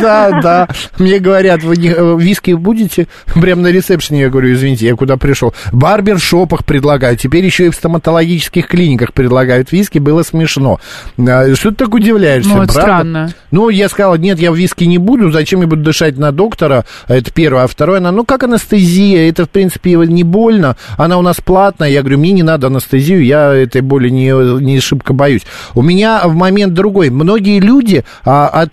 Да, 0.00 0.40
да. 0.40 0.68
Мне 0.98 1.18
говорят, 1.18 1.62
вы 1.62 1.74
э, 1.76 2.16
виски 2.18 2.52
будете? 2.52 3.08
Прямо 3.34 3.62
на 3.62 3.68
ресепшене 3.68 4.22
я 4.22 4.30
говорю, 4.30 4.52
извините, 4.52 4.86
я 4.86 4.94
куда 4.94 5.16
пришел? 5.16 5.54
В 5.72 5.76
барбершопах 5.76 6.64
предлагают, 6.64 7.20
теперь 7.20 7.44
еще 7.44 7.66
и 7.66 7.70
в 7.70 7.74
стоматологических 7.74 8.66
клиниках 8.66 9.12
предлагают 9.12 9.72
виски, 9.72 9.98
было 9.98 10.22
смешно. 10.22 10.80
А, 11.18 11.54
что 11.54 11.70
ты 11.70 11.76
так 11.84 11.94
удивляешься, 11.94 12.54
Ну, 12.54 12.64
странно. 12.66 13.32
Ну, 13.50 13.68
я 13.68 13.88
сказал, 13.88 14.16
нет, 14.16 14.38
я 14.38 14.52
в 14.52 14.56
виски 14.56 14.84
не 14.84 14.98
буду, 14.98 15.30
зачем 15.30 15.60
я 15.60 15.66
буду 15.66 15.82
дышать 15.82 16.18
на 16.18 16.32
доктора? 16.32 16.84
Это 17.06 17.32
первое. 17.32 17.64
А 17.64 17.66
второе, 17.66 17.98
она, 17.98 18.12
ну, 18.12 18.24
как 18.24 18.44
анестезия, 18.44 19.28
это, 19.28 19.44
в 19.44 19.50
принципе, 19.50 19.92
не 19.92 20.24
больно, 20.24 20.76
она 20.96 21.18
у 21.18 21.22
нас 21.22 21.36
платная. 21.40 21.88
Я 21.88 22.00
говорю, 22.00 22.18
мне 22.18 22.32
не 22.32 22.42
надо 22.42 22.68
анестезию, 22.68 23.24
я 23.24 23.54
этой 23.54 23.80
боли 23.80 24.08
не, 24.08 24.30
не 24.62 24.80
шибко 24.80 25.12
боюсь. 25.12 25.42
У 25.74 25.82
меня 25.82 26.22
в 26.24 26.34
момент 26.34 26.74
другой. 26.74 27.10
Многие 27.10 27.60
люди 27.60 28.04
а, 28.24 28.66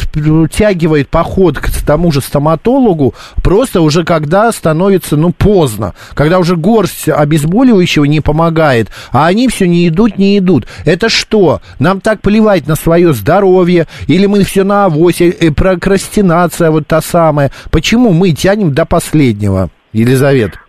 оттягивают 0.65 1.09
поход 1.09 1.59
к 1.59 1.69
тому 1.85 2.11
же 2.11 2.21
стоматологу 2.21 3.13
просто 3.43 3.81
уже 3.81 4.03
когда 4.03 4.51
становится, 4.51 5.15
ну, 5.15 5.31
поздно. 5.31 5.93
Когда 6.13 6.39
уже 6.39 6.55
горсть 6.55 7.09
обезболивающего 7.09 8.05
не 8.05 8.21
помогает, 8.21 8.89
а 9.11 9.27
они 9.27 9.47
все 9.47 9.67
не 9.67 9.87
идут, 9.87 10.17
не 10.17 10.37
идут. 10.37 10.65
Это 10.85 11.09
что? 11.09 11.61
Нам 11.79 12.01
так 12.01 12.21
плевать 12.21 12.67
на 12.67 12.75
свое 12.75 13.13
здоровье, 13.13 13.87
или 14.07 14.25
мы 14.25 14.43
все 14.43 14.63
на 14.63 14.85
авосе, 14.85 15.29
э, 15.29 15.51
прокрастинация 15.51 16.71
вот 16.71 16.87
та 16.87 17.01
самая. 17.01 17.51
Почему 17.71 18.11
мы 18.11 18.31
тянем 18.31 18.73
до 18.73 18.85
последнего, 18.85 19.69
Елизавета? 19.93 20.64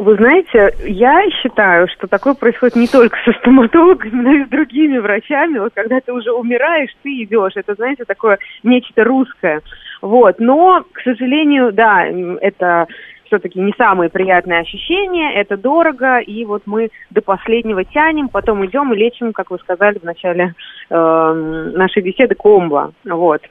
Вы 0.00 0.16
знаете, 0.16 0.72
я 0.86 1.30
считаю, 1.30 1.86
что 1.88 2.06
такое 2.06 2.32
происходит 2.32 2.74
не 2.74 2.88
только 2.88 3.18
со 3.22 3.32
стоматологами, 3.32 4.22
но 4.22 4.32
и 4.32 4.46
с 4.46 4.48
другими 4.48 4.96
врачами. 4.96 5.58
Вот 5.58 5.72
когда 5.74 6.00
ты 6.00 6.10
уже 6.14 6.32
умираешь, 6.32 6.88
ты 7.02 7.10
идешь. 7.22 7.52
Это, 7.54 7.74
знаете, 7.74 8.06
такое 8.06 8.38
нечто 8.62 9.04
русское. 9.04 9.60
Вот. 10.00 10.36
Но, 10.38 10.86
к 10.90 11.02
сожалению, 11.02 11.74
да, 11.74 12.06
это 12.40 12.86
все-таки 13.26 13.60
не 13.60 13.74
самые 13.76 14.08
приятные 14.08 14.60
ощущения, 14.60 15.34
это 15.34 15.58
дорого, 15.58 16.18
и 16.18 16.46
вот 16.46 16.62
мы 16.64 16.88
до 17.10 17.20
последнего 17.20 17.84
тянем, 17.84 18.30
потом 18.30 18.64
идем 18.64 18.94
и 18.94 18.96
лечим, 18.96 19.34
как 19.34 19.50
вы 19.50 19.58
сказали 19.58 19.98
в 19.98 20.04
начале 20.04 20.54
э, 20.88 21.72
нашей 21.74 22.02
беседы, 22.02 22.34
комбо. 22.34 22.92
Вот. 23.04 23.42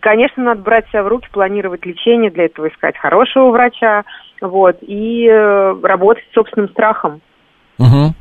Конечно, 0.00 0.42
надо 0.42 0.62
брать 0.62 0.88
себя 0.88 1.02
в 1.02 1.08
руки, 1.08 1.28
планировать 1.30 1.84
лечение, 1.84 2.30
для 2.30 2.46
этого 2.46 2.68
искать 2.68 2.96
хорошего 2.96 3.50
врача, 3.50 4.04
вот, 4.40 4.78
и 4.80 5.26
э, 5.26 5.74
работать 5.82 6.24
с 6.30 6.34
собственным 6.34 6.70
страхом. 6.70 7.20
Угу. 7.78 8.14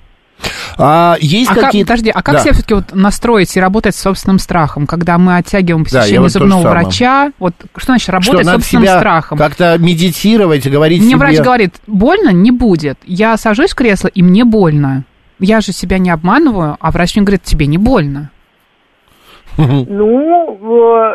А 0.78 1.18
есть 1.20 1.52
а 1.52 1.56
какие-то... 1.56 1.90
Как, 1.90 1.98
подожди, 1.98 2.10
а 2.10 2.22
как 2.22 2.36
да. 2.36 2.42
себя 2.42 2.54
все-таки 2.54 2.74
вот 2.74 2.94
настроить 2.94 3.56
и 3.56 3.60
работать 3.60 3.96
с 3.96 4.02
собственным 4.02 4.40
страхом, 4.40 4.88
когда 4.88 5.18
мы 5.18 5.38
оттягиваем 5.38 5.84
посещение 5.84 6.22
да, 6.22 6.30
зубного 6.30 6.62
вот 6.62 6.70
врача? 6.70 7.32
Вот 7.40 7.54
что 7.76 7.86
значит 7.86 8.10
работать 8.10 8.42
что, 8.42 8.44
с 8.44 8.54
собственным 8.54 8.86
себя 8.86 8.98
страхом? 8.98 9.38
Как-то 9.38 9.78
медитировать, 9.78 10.68
говорить 10.68 11.02
Мне 11.02 11.10
себе... 11.10 11.18
врач 11.18 11.40
говорит, 11.40 11.76
больно 11.88 12.30
не 12.30 12.52
будет. 12.52 12.98
Я 13.04 13.36
сажусь 13.38 13.72
в 13.72 13.76
кресло, 13.76 14.08
и 14.08 14.24
мне 14.24 14.46
больно. 14.46 15.04
Я 15.40 15.62
же 15.62 15.72
себя 15.72 15.98
не 15.98 16.10
обманываю, 16.10 16.78
а 16.80 16.92
врач 16.92 17.16
мне 17.16 17.26
говорит, 17.26 17.44
тебе 17.44 17.66
не 17.66 17.78
больно. 17.78 18.32
Ну, 19.88 20.58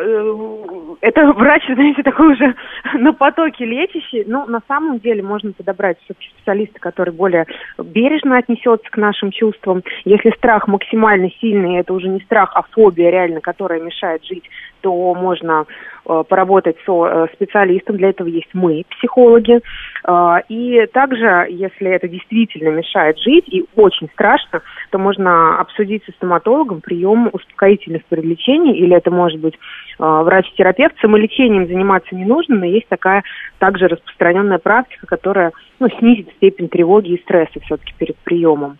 э, 0.00 0.96
это 1.00 1.32
врач, 1.32 1.62
знаете, 1.66 2.02
такой 2.02 2.32
уже 2.32 2.54
на 2.94 3.12
потоке 3.12 3.64
лечащий. 3.64 4.24
Ну, 4.26 4.46
на 4.46 4.60
самом 4.68 4.98
деле 4.98 5.22
можно 5.22 5.52
подобрать 5.52 5.98
все-таки 6.04 6.28
специалиста, 6.36 6.78
который 6.78 7.12
более 7.12 7.46
бережно 7.78 8.38
отнесется 8.38 8.88
к 8.90 8.96
нашим 8.96 9.30
чувствам. 9.30 9.82
Если 10.04 10.30
страх 10.30 10.68
максимально 10.68 11.30
сильный, 11.40 11.78
это 11.78 11.92
уже 11.92 12.08
не 12.08 12.20
страх, 12.20 12.52
а 12.54 12.62
фобия 12.70 13.10
реально, 13.10 13.40
которая 13.40 13.80
мешает 13.80 14.24
жить, 14.24 14.44
то 14.84 15.14
можно 15.14 15.64
э, 16.06 16.24
поработать 16.28 16.76
со 16.84 17.06
э, 17.06 17.26
специалистом. 17.32 17.96
Для 17.96 18.10
этого 18.10 18.28
есть 18.28 18.50
мы, 18.52 18.84
психологи. 18.98 19.60
Э, 20.06 20.36
и 20.50 20.86
также, 20.92 21.46
если 21.48 21.90
это 21.90 22.06
действительно 22.06 22.68
мешает 22.68 23.18
жить 23.18 23.48
и 23.48 23.64
очень 23.76 24.10
страшно, 24.10 24.60
то 24.90 24.98
можно 24.98 25.58
обсудить 25.58 26.04
со 26.04 26.12
стоматологом 26.12 26.82
прием 26.82 27.30
успокоительных 27.32 28.04
при 28.04 28.20
лечении, 28.20 28.76
или 28.76 28.94
это 28.94 29.10
может 29.10 29.40
быть 29.40 29.58
врач-терапевт. 29.98 30.96
Самолечением 31.00 31.66
заниматься 31.66 32.14
не 32.14 32.26
нужно, 32.26 32.56
но 32.56 32.66
есть 32.66 32.88
такая 32.88 33.22
также 33.58 33.88
распространенная 33.88 34.58
практика, 34.58 35.06
которая 35.06 35.52
ну, 35.78 35.88
снизит 35.98 36.28
степень 36.36 36.68
тревоги 36.68 37.12
и 37.12 37.22
стресса 37.22 37.58
все-таки 37.60 37.94
перед 37.96 38.16
приемом. 38.18 38.76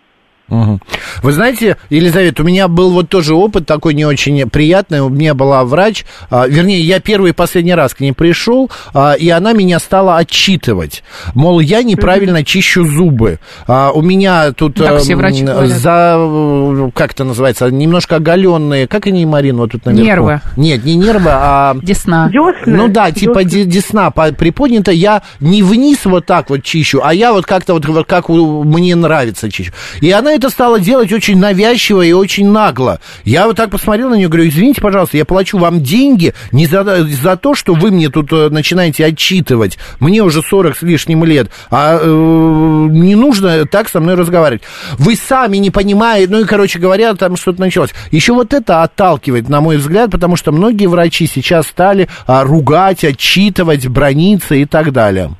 Мгм. 0.48 0.80
Вы 1.22 1.32
знаете, 1.32 1.76
Елизавета, 1.88 2.42
у 2.42 2.46
меня 2.46 2.68
был 2.68 2.90
вот 2.90 3.08
тоже 3.08 3.34
опыт 3.34 3.66
такой 3.66 3.94
не 3.94 4.04
очень 4.04 4.48
приятный. 4.50 5.00
У 5.00 5.08
меня 5.08 5.34
была 5.34 5.64
врач, 5.64 6.04
а, 6.30 6.46
вернее, 6.46 6.80
я 6.80 7.00
первый 7.00 7.30
и 7.30 7.32
последний 7.32 7.74
раз 7.74 7.94
к 7.94 8.00
ней 8.00 8.12
пришел, 8.12 8.70
а, 8.92 9.14
и 9.14 9.28
она 9.30 9.52
меня 9.52 9.78
стала 9.78 10.18
отчитывать. 10.18 11.02
Мол, 11.34 11.60
я 11.60 11.82
неправильно 11.82 12.44
чищу 12.44 12.86
зубы. 12.86 13.38
А, 13.66 13.90
у 13.92 14.02
меня 14.02 14.52
тут 14.52 14.74
Так 14.74 14.92
эм, 14.92 14.98
все 14.98 15.16
врачи 15.16 15.44
говорят. 15.44 15.70
за, 15.70 16.90
как 16.94 17.12
это 17.12 17.24
называется, 17.24 17.70
немножко 17.70 18.16
оголенные, 18.16 18.86
как 18.86 19.06
они, 19.06 19.24
Марина, 19.26 19.58
вот 19.62 19.72
тут 19.72 19.86
наверху? 19.86 20.04
Нервы. 20.06 20.40
Нет, 20.56 20.84
не 20.84 20.94
нервы, 20.96 21.30
а... 21.32 21.74
Десна. 21.82 22.28
Десны. 22.30 22.76
Ну 22.76 22.88
да, 22.88 23.10
типа 23.10 23.44
Десны. 23.44 23.50
де- 23.50 23.64
десна 23.64 24.10
по- 24.10 24.32
приподнята, 24.32 24.92
я 24.92 25.22
не 25.40 25.62
вниз 25.62 26.04
вот 26.04 26.26
так 26.26 26.50
вот 26.50 26.62
чищу, 26.62 27.00
а 27.02 27.14
я 27.14 27.32
вот 27.32 27.46
как-то 27.46 27.72
вот, 27.74 27.86
вот 27.86 28.06
как 28.06 28.28
мне 28.28 28.94
нравится 28.94 29.50
чищу. 29.50 29.72
И 30.00 30.10
она 30.10 30.33
это 30.34 30.50
стала 30.50 30.80
делать 30.80 31.12
очень 31.12 31.38
навязчиво 31.38 32.02
и 32.02 32.12
очень 32.12 32.48
нагло. 32.48 33.00
Я 33.24 33.46
вот 33.46 33.56
так 33.56 33.70
посмотрел 33.70 34.10
на 34.10 34.14
нее, 34.14 34.28
говорю, 34.28 34.48
извините, 34.48 34.80
пожалуйста, 34.80 35.16
я 35.16 35.24
плачу 35.24 35.58
вам 35.58 35.82
деньги 35.82 36.34
не 36.52 36.66
за, 36.66 37.04
за 37.04 37.36
то, 37.36 37.54
что 37.54 37.74
вы 37.74 37.90
мне 37.90 38.08
тут 38.08 38.32
э, 38.32 38.48
начинаете 38.50 39.04
отчитывать. 39.04 39.78
Мне 40.00 40.22
уже 40.22 40.42
40 40.42 40.76
с 40.76 40.82
лишним 40.82 41.24
лет, 41.24 41.50
а 41.70 41.98
э, 42.00 42.06
не 42.06 43.14
нужно 43.14 43.66
так 43.66 43.88
со 43.88 44.00
мной 44.00 44.14
разговаривать. 44.14 44.62
Вы 44.98 45.16
сами 45.16 45.58
не 45.58 45.70
понимаете, 45.70 46.30
ну 46.30 46.40
и, 46.40 46.44
короче 46.44 46.78
говоря, 46.78 47.14
там 47.14 47.36
что-то 47.36 47.60
началось. 47.60 47.90
Еще 48.10 48.32
вот 48.32 48.52
это 48.52 48.82
отталкивает, 48.82 49.48
на 49.48 49.60
мой 49.60 49.76
взгляд, 49.76 50.10
потому 50.10 50.36
что 50.36 50.52
многие 50.52 50.86
врачи 50.86 51.26
сейчас 51.26 51.66
стали 51.66 52.08
а, 52.26 52.44
ругать, 52.44 53.04
отчитывать, 53.04 53.86
брониться 53.86 54.54
и 54.54 54.64
так 54.64 54.92
далее. 54.92 55.30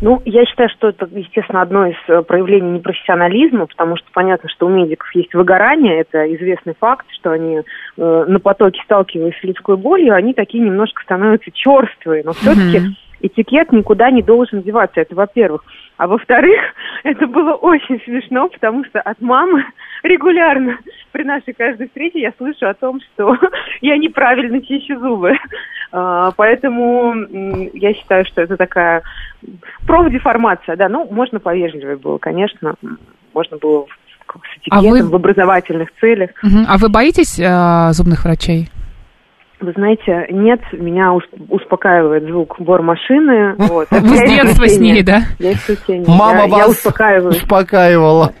Ну, 0.00 0.22
я 0.24 0.44
считаю, 0.44 0.68
что 0.70 0.88
это, 0.88 1.08
естественно, 1.10 1.60
одно 1.60 1.86
из 1.86 1.96
э, 2.06 2.22
проявлений 2.22 2.78
непрофессионализма, 2.78 3.66
потому 3.66 3.96
что 3.96 4.06
понятно, 4.12 4.48
что 4.48 4.66
у 4.66 4.68
медиков 4.68 5.12
есть 5.14 5.34
выгорание, 5.34 6.00
это 6.00 6.32
известный 6.36 6.74
факт, 6.78 7.06
что 7.10 7.32
они 7.32 7.58
э, 7.58 8.24
на 8.28 8.38
потоке 8.38 8.80
сталкиваясь 8.84 9.38
с 9.40 9.42
людской 9.42 9.76
болью, 9.76 10.14
они 10.14 10.34
такие 10.34 10.62
немножко 10.62 11.02
становятся 11.02 11.50
черствые, 11.50 12.22
но 12.24 12.32
все-таки 12.32 12.94
этикет 13.20 13.72
никуда 13.72 14.10
не 14.12 14.22
должен 14.22 14.62
деваться, 14.62 15.00
это 15.00 15.16
во-первых. 15.16 15.64
А 15.98 16.06
во-вторых, 16.06 16.58
это 17.04 17.26
было 17.26 17.52
очень 17.54 18.00
смешно, 18.04 18.48
потому 18.48 18.84
что 18.84 19.00
от 19.00 19.20
мамы 19.20 19.64
регулярно 20.02 20.78
при 21.12 21.24
нашей 21.24 21.52
каждой 21.52 21.88
встрече 21.88 22.20
я 22.20 22.32
слышу 22.38 22.66
о 22.68 22.74
том, 22.74 23.00
что 23.00 23.36
я 23.82 23.98
неправильно 23.98 24.60
чищу 24.62 24.98
зубы. 24.98 25.36
А, 25.92 26.30
Поэтому 26.36 27.14
я 27.74 27.92
считаю, 27.94 28.24
что 28.26 28.40
это 28.42 28.56
такая 28.56 29.02
профдеформация, 29.86 30.76
да, 30.76 30.88
ну, 30.88 31.06
можно 31.10 31.40
повежливее 31.40 31.96
было, 31.96 32.18
конечно, 32.18 32.74
можно 33.34 33.56
было 33.58 33.86
с 33.86 34.68
А 34.70 34.78
этикетом 34.80 35.06
вы- 35.06 35.10
в 35.12 35.14
образовательных 35.16 35.88
целях. 36.00 36.30
А 36.68 36.76
вы 36.78 36.90
боитесь 36.90 37.38
э, 37.38 37.92
зубных 37.92 38.24
врачей? 38.24 38.68
Вы 39.60 39.72
знаете, 39.72 40.26
нет, 40.30 40.60
меня 40.72 41.12
ус- 41.12 41.24
успокаивает 41.48 42.24
звук 42.24 42.56
бормашины. 42.60 43.54
Вот. 43.58 43.88
Вы 43.90 44.16
с 44.16 44.20
Я 44.22 44.44
детства 44.44 44.68
с 44.68 44.78
ней, 44.78 45.02
да? 45.02 45.22
Я 45.38 45.52
исключение. 45.52 46.04
Мама 46.06 46.40
Я- 46.40 46.44
я 46.44 46.48
вас 46.48 46.70
успокаиваюсь. 46.70 47.36
успокаивала. 47.36 48.32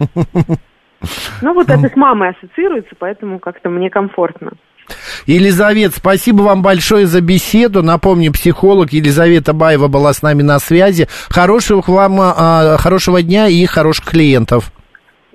Ну, 1.42 1.54
вот 1.54 1.68
это 1.70 1.88
с 1.88 1.96
мамой 1.96 2.30
ассоциируется, 2.30 2.90
поэтому 2.98 3.38
как-то 3.38 3.68
мне 3.68 3.88
комфортно. 3.90 4.52
Елизавет, 5.26 5.94
спасибо 5.94 6.42
вам 6.42 6.62
большое 6.62 7.06
за 7.06 7.20
беседу. 7.20 7.82
Напомню, 7.82 8.32
психолог 8.32 8.90
Елизавета 8.92 9.52
Баева 9.52 9.88
была 9.88 10.12
с 10.12 10.22
нами 10.22 10.42
на 10.42 10.58
связи. 10.58 11.06
Хорошего 11.28 11.82
вам, 11.86 12.18
а, 12.20 12.76
хорошего 12.78 13.22
дня 13.22 13.48
и 13.48 13.64
хороших 13.66 14.06
клиентов. 14.06 14.72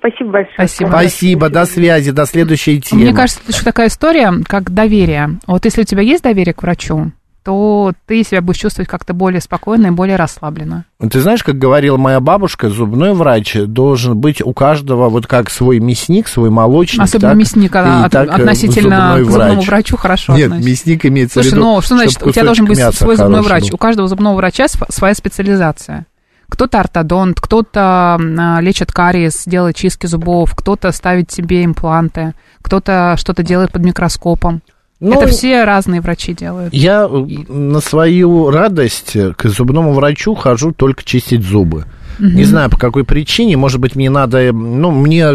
Спасибо 0.05 0.31
большое. 0.31 0.53
Спасибо. 0.55 0.87
Спасибо, 0.89 1.49
до 1.49 1.65
связи, 1.65 2.11
до 2.11 2.25
следующей 2.25 2.81
темы. 2.81 3.03
Мне 3.03 3.13
кажется, 3.13 3.39
это 3.43 3.53
еще 3.53 3.63
такая 3.63 3.87
история, 3.87 4.33
как 4.45 4.69
доверие. 4.73 5.39
Вот 5.47 5.63
если 5.65 5.81
у 5.81 5.85
тебя 5.85 6.01
есть 6.01 6.23
доверие 6.23 6.53
к 6.53 6.61
врачу, 6.61 7.11
то 7.45 7.91
ты 8.05 8.23
себя 8.23 8.41
будешь 8.41 8.59
чувствовать 8.59 8.89
как-то 8.89 9.13
более 9.13 9.41
спокойно 9.41 9.87
и 9.87 9.89
более 9.91 10.15
расслабленно. 10.15 10.85
Ты 11.11 11.19
знаешь, 11.19 11.43
как 11.43 11.57
говорила 11.57 11.97
моя 11.97 12.19
бабушка, 12.21 12.69
зубной 12.69 13.13
врач 13.13 13.55
должен 13.65 14.17
быть 14.17 14.41
у 14.41 14.53
каждого 14.53 15.09
вот 15.09 15.27
как 15.27 15.49
свой 15.49 15.79
мясник, 15.79 16.27
свой 16.29 16.49
молочник. 16.49 17.01
Особенно 17.01 17.31
так 17.31 17.39
мясник 17.39 17.75
а, 17.75 18.01
и 18.01 18.05
от- 18.05 18.11
так, 18.13 18.27
э, 18.29 18.31
относительно 18.31 18.97
зубной 19.17 19.23
к 19.25 19.29
зубному 19.31 19.53
врач. 19.55 19.67
врачу 19.67 19.97
хорошо 19.97 20.35
Нет, 20.37 20.47
относится. 20.47 20.69
мясник 20.69 21.05
имеется 21.05 21.39
в 21.39 21.43
Слушай, 21.43 21.55
виду, 21.55 21.61
ну 21.65 21.81
что 21.81 21.95
значит, 21.97 22.23
у 22.23 22.31
тебя 22.31 22.43
должен 22.45 22.65
быть 22.65 22.79
свой 22.95 23.15
зубной 23.17 23.41
врач. 23.41 23.63
был. 23.69 23.75
У 23.75 23.77
каждого 23.77 24.07
зубного 24.07 24.35
врача 24.37 24.67
св- 24.69 24.87
своя 24.93 25.13
специализация. 25.13 26.05
Кто-то 26.53 26.81
ортодонт, 26.81 27.41
кто-то 27.41 28.19
а, 28.19 28.59
лечит 28.61 28.91
кариес, 28.91 29.45
делает 29.47 29.75
чистки 29.75 30.05
зубов, 30.05 30.53
кто-то 30.55 30.91
ставит 30.91 31.31
себе 31.31 31.65
импланты, 31.65 32.35
кто-то 32.61 33.15
что-то 33.17 33.41
делает 33.41 33.71
под 33.71 33.83
микроскопом. 33.83 34.61
Ну, 34.99 35.19
Это 35.19 35.31
все 35.31 35.63
разные 35.63 35.99
врачи 35.99 36.35
делают. 36.35 36.71
Я 36.71 37.09
э, 37.09 37.51
на 37.51 37.81
свою 37.81 38.51
радость 38.51 39.17
к 39.35 39.49
зубному 39.49 39.93
врачу 39.93 40.35
хожу 40.35 40.73
только 40.73 41.03
чистить 41.03 41.41
зубы. 41.41 41.85
Не 42.19 42.43
знаю 42.43 42.69
по 42.69 42.77
какой 42.77 43.03
причине, 43.03 43.57
может 43.57 43.79
быть, 43.79 43.95
мне 43.95 44.11
надо, 44.11 44.37
э, 44.37 44.51
ну, 44.51 44.91
мне 44.91 45.33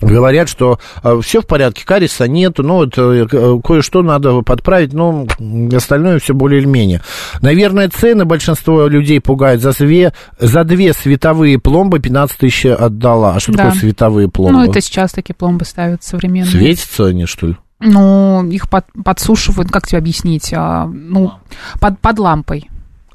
говорят, 0.00 0.48
что 0.48 0.78
все 1.22 1.40
в 1.40 1.46
порядке, 1.46 1.84
кариеса 1.86 2.28
нету, 2.28 2.62
ну, 2.62 2.74
вот 2.76 2.94
э, 2.98 3.26
ко- 3.26 3.58
кое-что 3.60 4.02
надо 4.02 4.42
подправить, 4.42 4.92
но 4.92 5.26
остальное 5.74 6.18
все 6.18 6.34
более 6.34 6.60
или 6.60 6.66
менее. 6.68 7.00
Наверное, 7.40 7.88
цены 7.88 8.24
большинство 8.24 8.86
людей 8.86 9.20
пугают. 9.20 9.62
За 9.62 9.72
две, 9.72 10.12
за 10.38 10.64
две 10.64 10.92
световые 10.92 11.58
пломбы 11.58 11.98
15 11.98 12.38
тысяч 12.38 12.66
отдала. 12.66 13.34
А 13.36 13.40
что 13.40 13.52
Да. 13.52 13.64
такое 13.64 13.80
световые 13.80 14.28
пломбы? 14.28 14.58
Ну, 14.64 14.70
это 14.70 14.80
сейчас 14.80 15.12
такие 15.12 15.34
пломбы 15.34 15.64
ставят 15.64 16.02
современные. 16.02 16.50
Светятся 16.50 17.06
они, 17.06 17.24
что 17.26 17.46
ли? 17.48 17.56
Ну, 17.80 18.44
их 18.50 18.68
под- 18.70 18.86
подсушивают, 19.04 19.70
как 19.70 19.86
тебе 19.86 19.98
объяснить, 19.98 20.52
а, 20.54 20.86
ну, 20.86 21.32
под, 21.80 21.98
под 22.00 22.18
лампой. 22.18 22.68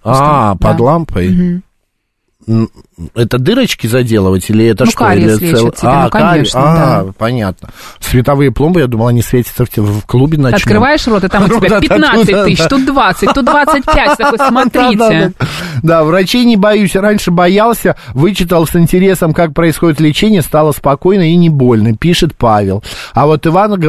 А, 0.04 0.56
да. 0.56 0.68
под 0.70 0.80
лампой. 0.80 1.30
Мгм. 1.30 1.64
Это 3.16 3.38
дырочки 3.38 3.88
заделывать 3.88 4.50
или 4.50 4.66
это 4.66 4.86
Ну, 4.86 4.92
что? 4.92 5.00
кариес 5.00 5.42
Или 5.42 5.54
цел- 5.54 5.66
лечит 5.68 5.80
а, 5.84 6.04
ну, 6.06 6.10
конечно, 6.10 6.60
а, 6.62 7.04
да. 7.04 7.12
понятно. 7.18 7.70
Световые 8.00 8.52
пломбы, 8.52 8.82
я 8.82 8.88
думал, 8.88 9.08
они 9.08 9.22
светятся 9.22 9.66
в, 9.66 9.70
в 9.78 10.06
клубе 10.06 10.38
ночном. 10.38 10.58
Открываешь 10.58 11.08
рот, 11.08 11.24
и 11.24 11.28
там 11.28 11.46
у 11.46 11.48
тебя 11.48 11.70
да, 11.70 11.76
да, 11.76 11.82
15 11.82 12.28
да, 12.32 12.46
тысяч, 12.46 12.64
тут 12.68 12.86
20, 12.86 13.34
тут 13.34 13.46
25. 13.46 14.18
Такой, 14.18 14.38
смотрите. 14.48 15.34
да. 15.84 16.04
Врачей 16.04 16.46
не 16.46 16.58
боюсь. 16.58 16.96
Раньше 16.96 17.32
боялся, 17.32 17.96
вычитал 18.14 18.66
с 18.66 18.76
интересом, 18.76 19.34
как 19.34 19.54
происходит 19.54 20.00
лечение, 20.00 20.42
стало 20.42 20.72
спокойно 20.72 21.32
и 21.32 21.36
не 21.36 21.50
больно, 21.50 21.96
пишет 21.96 22.36
Павел. 22.36 22.84
А 23.14 23.26
вот 23.28 23.46
Иван 23.46 23.80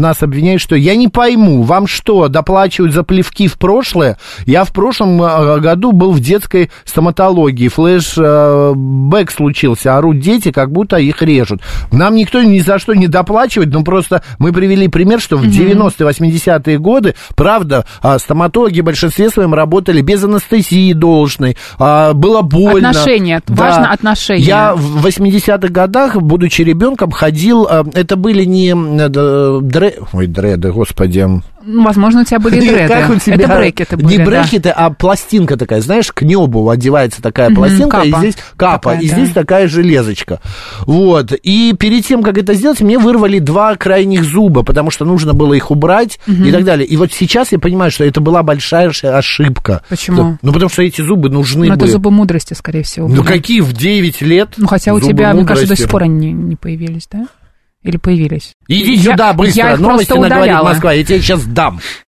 нас 0.00 0.22
обвиняет, 0.22 0.60
что 0.60 0.76
я 0.76 0.96
не 0.96 1.08
пойму, 1.08 1.62
вам 1.62 1.86
что, 1.86 2.28
доплачивают 2.28 2.94
за 2.94 3.02
плевки 3.02 3.48
в 3.48 3.58
прошлое? 3.58 4.18
Я 4.46 4.64
в 4.64 4.72
прошлом 4.72 5.22
э, 5.22 5.60
году 5.60 5.92
был 5.92 6.12
в 6.12 6.20
детской 6.20 6.70
стоматологии, 6.84 7.68
флешбэк 8.02 9.30
случился, 9.30 9.96
орут 9.96 10.20
дети, 10.20 10.50
как 10.50 10.70
будто 10.70 10.96
их 10.96 11.22
режут. 11.22 11.62
Нам 11.90 12.14
никто 12.14 12.42
ни 12.42 12.58
за 12.58 12.78
что 12.78 12.94
не 12.94 13.08
доплачивает, 13.08 13.72
но 13.72 13.82
просто 13.82 14.22
мы 14.38 14.52
привели 14.52 14.88
пример, 14.88 15.20
что 15.20 15.36
в 15.36 15.44
90-е, 15.44 16.08
80-е 16.08 16.78
годы, 16.78 17.14
правда, 17.34 17.84
а, 18.00 18.18
стоматологи 18.18 18.80
в 18.80 18.84
большинстве 18.84 19.30
своем 19.30 19.54
работали 19.54 20.00
без 20.00 20.22
анестезии 20.24 20.92
должной, 20.92 21.56
а, 21.78 22.12
было 22.12 22.42
больно. 22.42 22.90
Отношения, 22.90 23.42
важно 23.48 23.90
отношения. 23.90 24.44
Я 24.44 24.74
в 24.74 25.06
80-х 25.06 25.68
годах, 25.68 26.16
будучи 26.16 26.62
ребенком, 26.62 27.10
ходил, 27.10 27.66
а, 27.68 27.84
это 27.94 28.16
были 28.16 28.44
не 28.44 28.70
э, 28.70 29.60
дре... 29.62 29.94
Ой, 30.12 30.26
дреды, 30.26 30.72
господи. 30.72 31.26
Ну, 31.64 31.84
возможно, 31.84 32.22
у 32.22 32.24
тебя 32.24 32.38
были 32.38 32.60
дреды. 32.68 32.88
Как 32.88 33.10
у 33.10 33.16
тебя? 33.16 33.34
Это 33.36 33.48
брекеты 33.56 33.96
были, 33.96 34.06
Не 34.08 34.18
да. 34.18 34.24
брекеты, 34.24 34.68
а 34.70 34.90
пластинка 34.90 35.56
такая, 35.56 35.80
знаешь, 35.80 36.10
к 36.12 36.22
небу 36.22 36.68
одевается 36.70 37.22
такая 37.22 37.54
пластинка, 37.54 38.00
и 38.02 38.10
капа. 38.10 38.20
здесь 38.22 38.36
капа, 38.56 38.90
Такая, 38.92 39.00
и 39.02 39.08
да. 39.08 39.14
здесь 39.16 39.30
такая 39.32 39.68
железочка. 39.68 40.40
Вот. 40.86 41.32
И 41.32 41.74
перед 41.78 42.04
тем, 42.06 42.22
как 42.22 42.38
это 42.38 42.54
сделать, 42.54 42.80
мне 42.80 42.98
вырвали 42.98 43.38
два 43.38 43.74
крайних 43.76 44.24
зуба, 44.24 44.62
потому 44.62 44.90
что 44.90 45.04
нужно 45.04 45.32
было 45.34 45.54
их 45.54 45.70
убрать 45.70 46.18
и 46.26 46.50
так 46.52 46.64
далее. 46.64 46.86
И 46.86 46.96
вот 46.96 47.12
сейчас 47.12 47.52
я 47.52 47.58
понимаю, 47.58 47.90
что 47.90 48.04
это 48.04 48.20
была 48.20 48.42
большая 48.42 48.90
ошибка. 48.90 49.82
Почему? 49.88 50.38
Ну, 50.42 50.52
потому 50.52 50.68
что 50.70 50.82
эти 50.82 51.00
зубы 51.00 51.28
нужны 51.28 51.66
Ну, 51.68 51.72
это 51.74 51.80
были. 51.82 51.90
зубы 51.92 52.10
мудрости, 52.10 52.54
скорее 52.54 52.82
всего. 52.82 53.08
Ну, 53.08 53.22
были. 53.22 53.26
какие 53.26 53.60
в 53.60 53.72
9 53.72 54.20
лет? 54.22 54.50
Ну, 54.56 54.66
хотя 54.66 54.94
у 54.94 55.00
тебя, 55.00 55.32
мне 55.32 55.44
кажется, 55.44 55.66
до 55.66 55.72
мудрости? 55.72 55.82
сих 55.82 55.90
пор 55.90 56.02
они 56.04 56.32
не 56.32 56.56
появились, 56.56 57.08
да? 57.10 57.26
Или 57.82 57.96
появились? 57.96 58.52
Иди 58.68 58.94
Я- 58.94 59.12
сюда 59.12 59.32
быстро, 59.32 59.70
я 59.70 59.76
новости 59.76 60.06
просто 60.08 60.14
удаляла. 60.26 60.68
Москва, 60.68 60.92
я 60.92 61.04
тебе 61.04 61.20
сейчас 61.20 61.44
дам. 61.44 61.80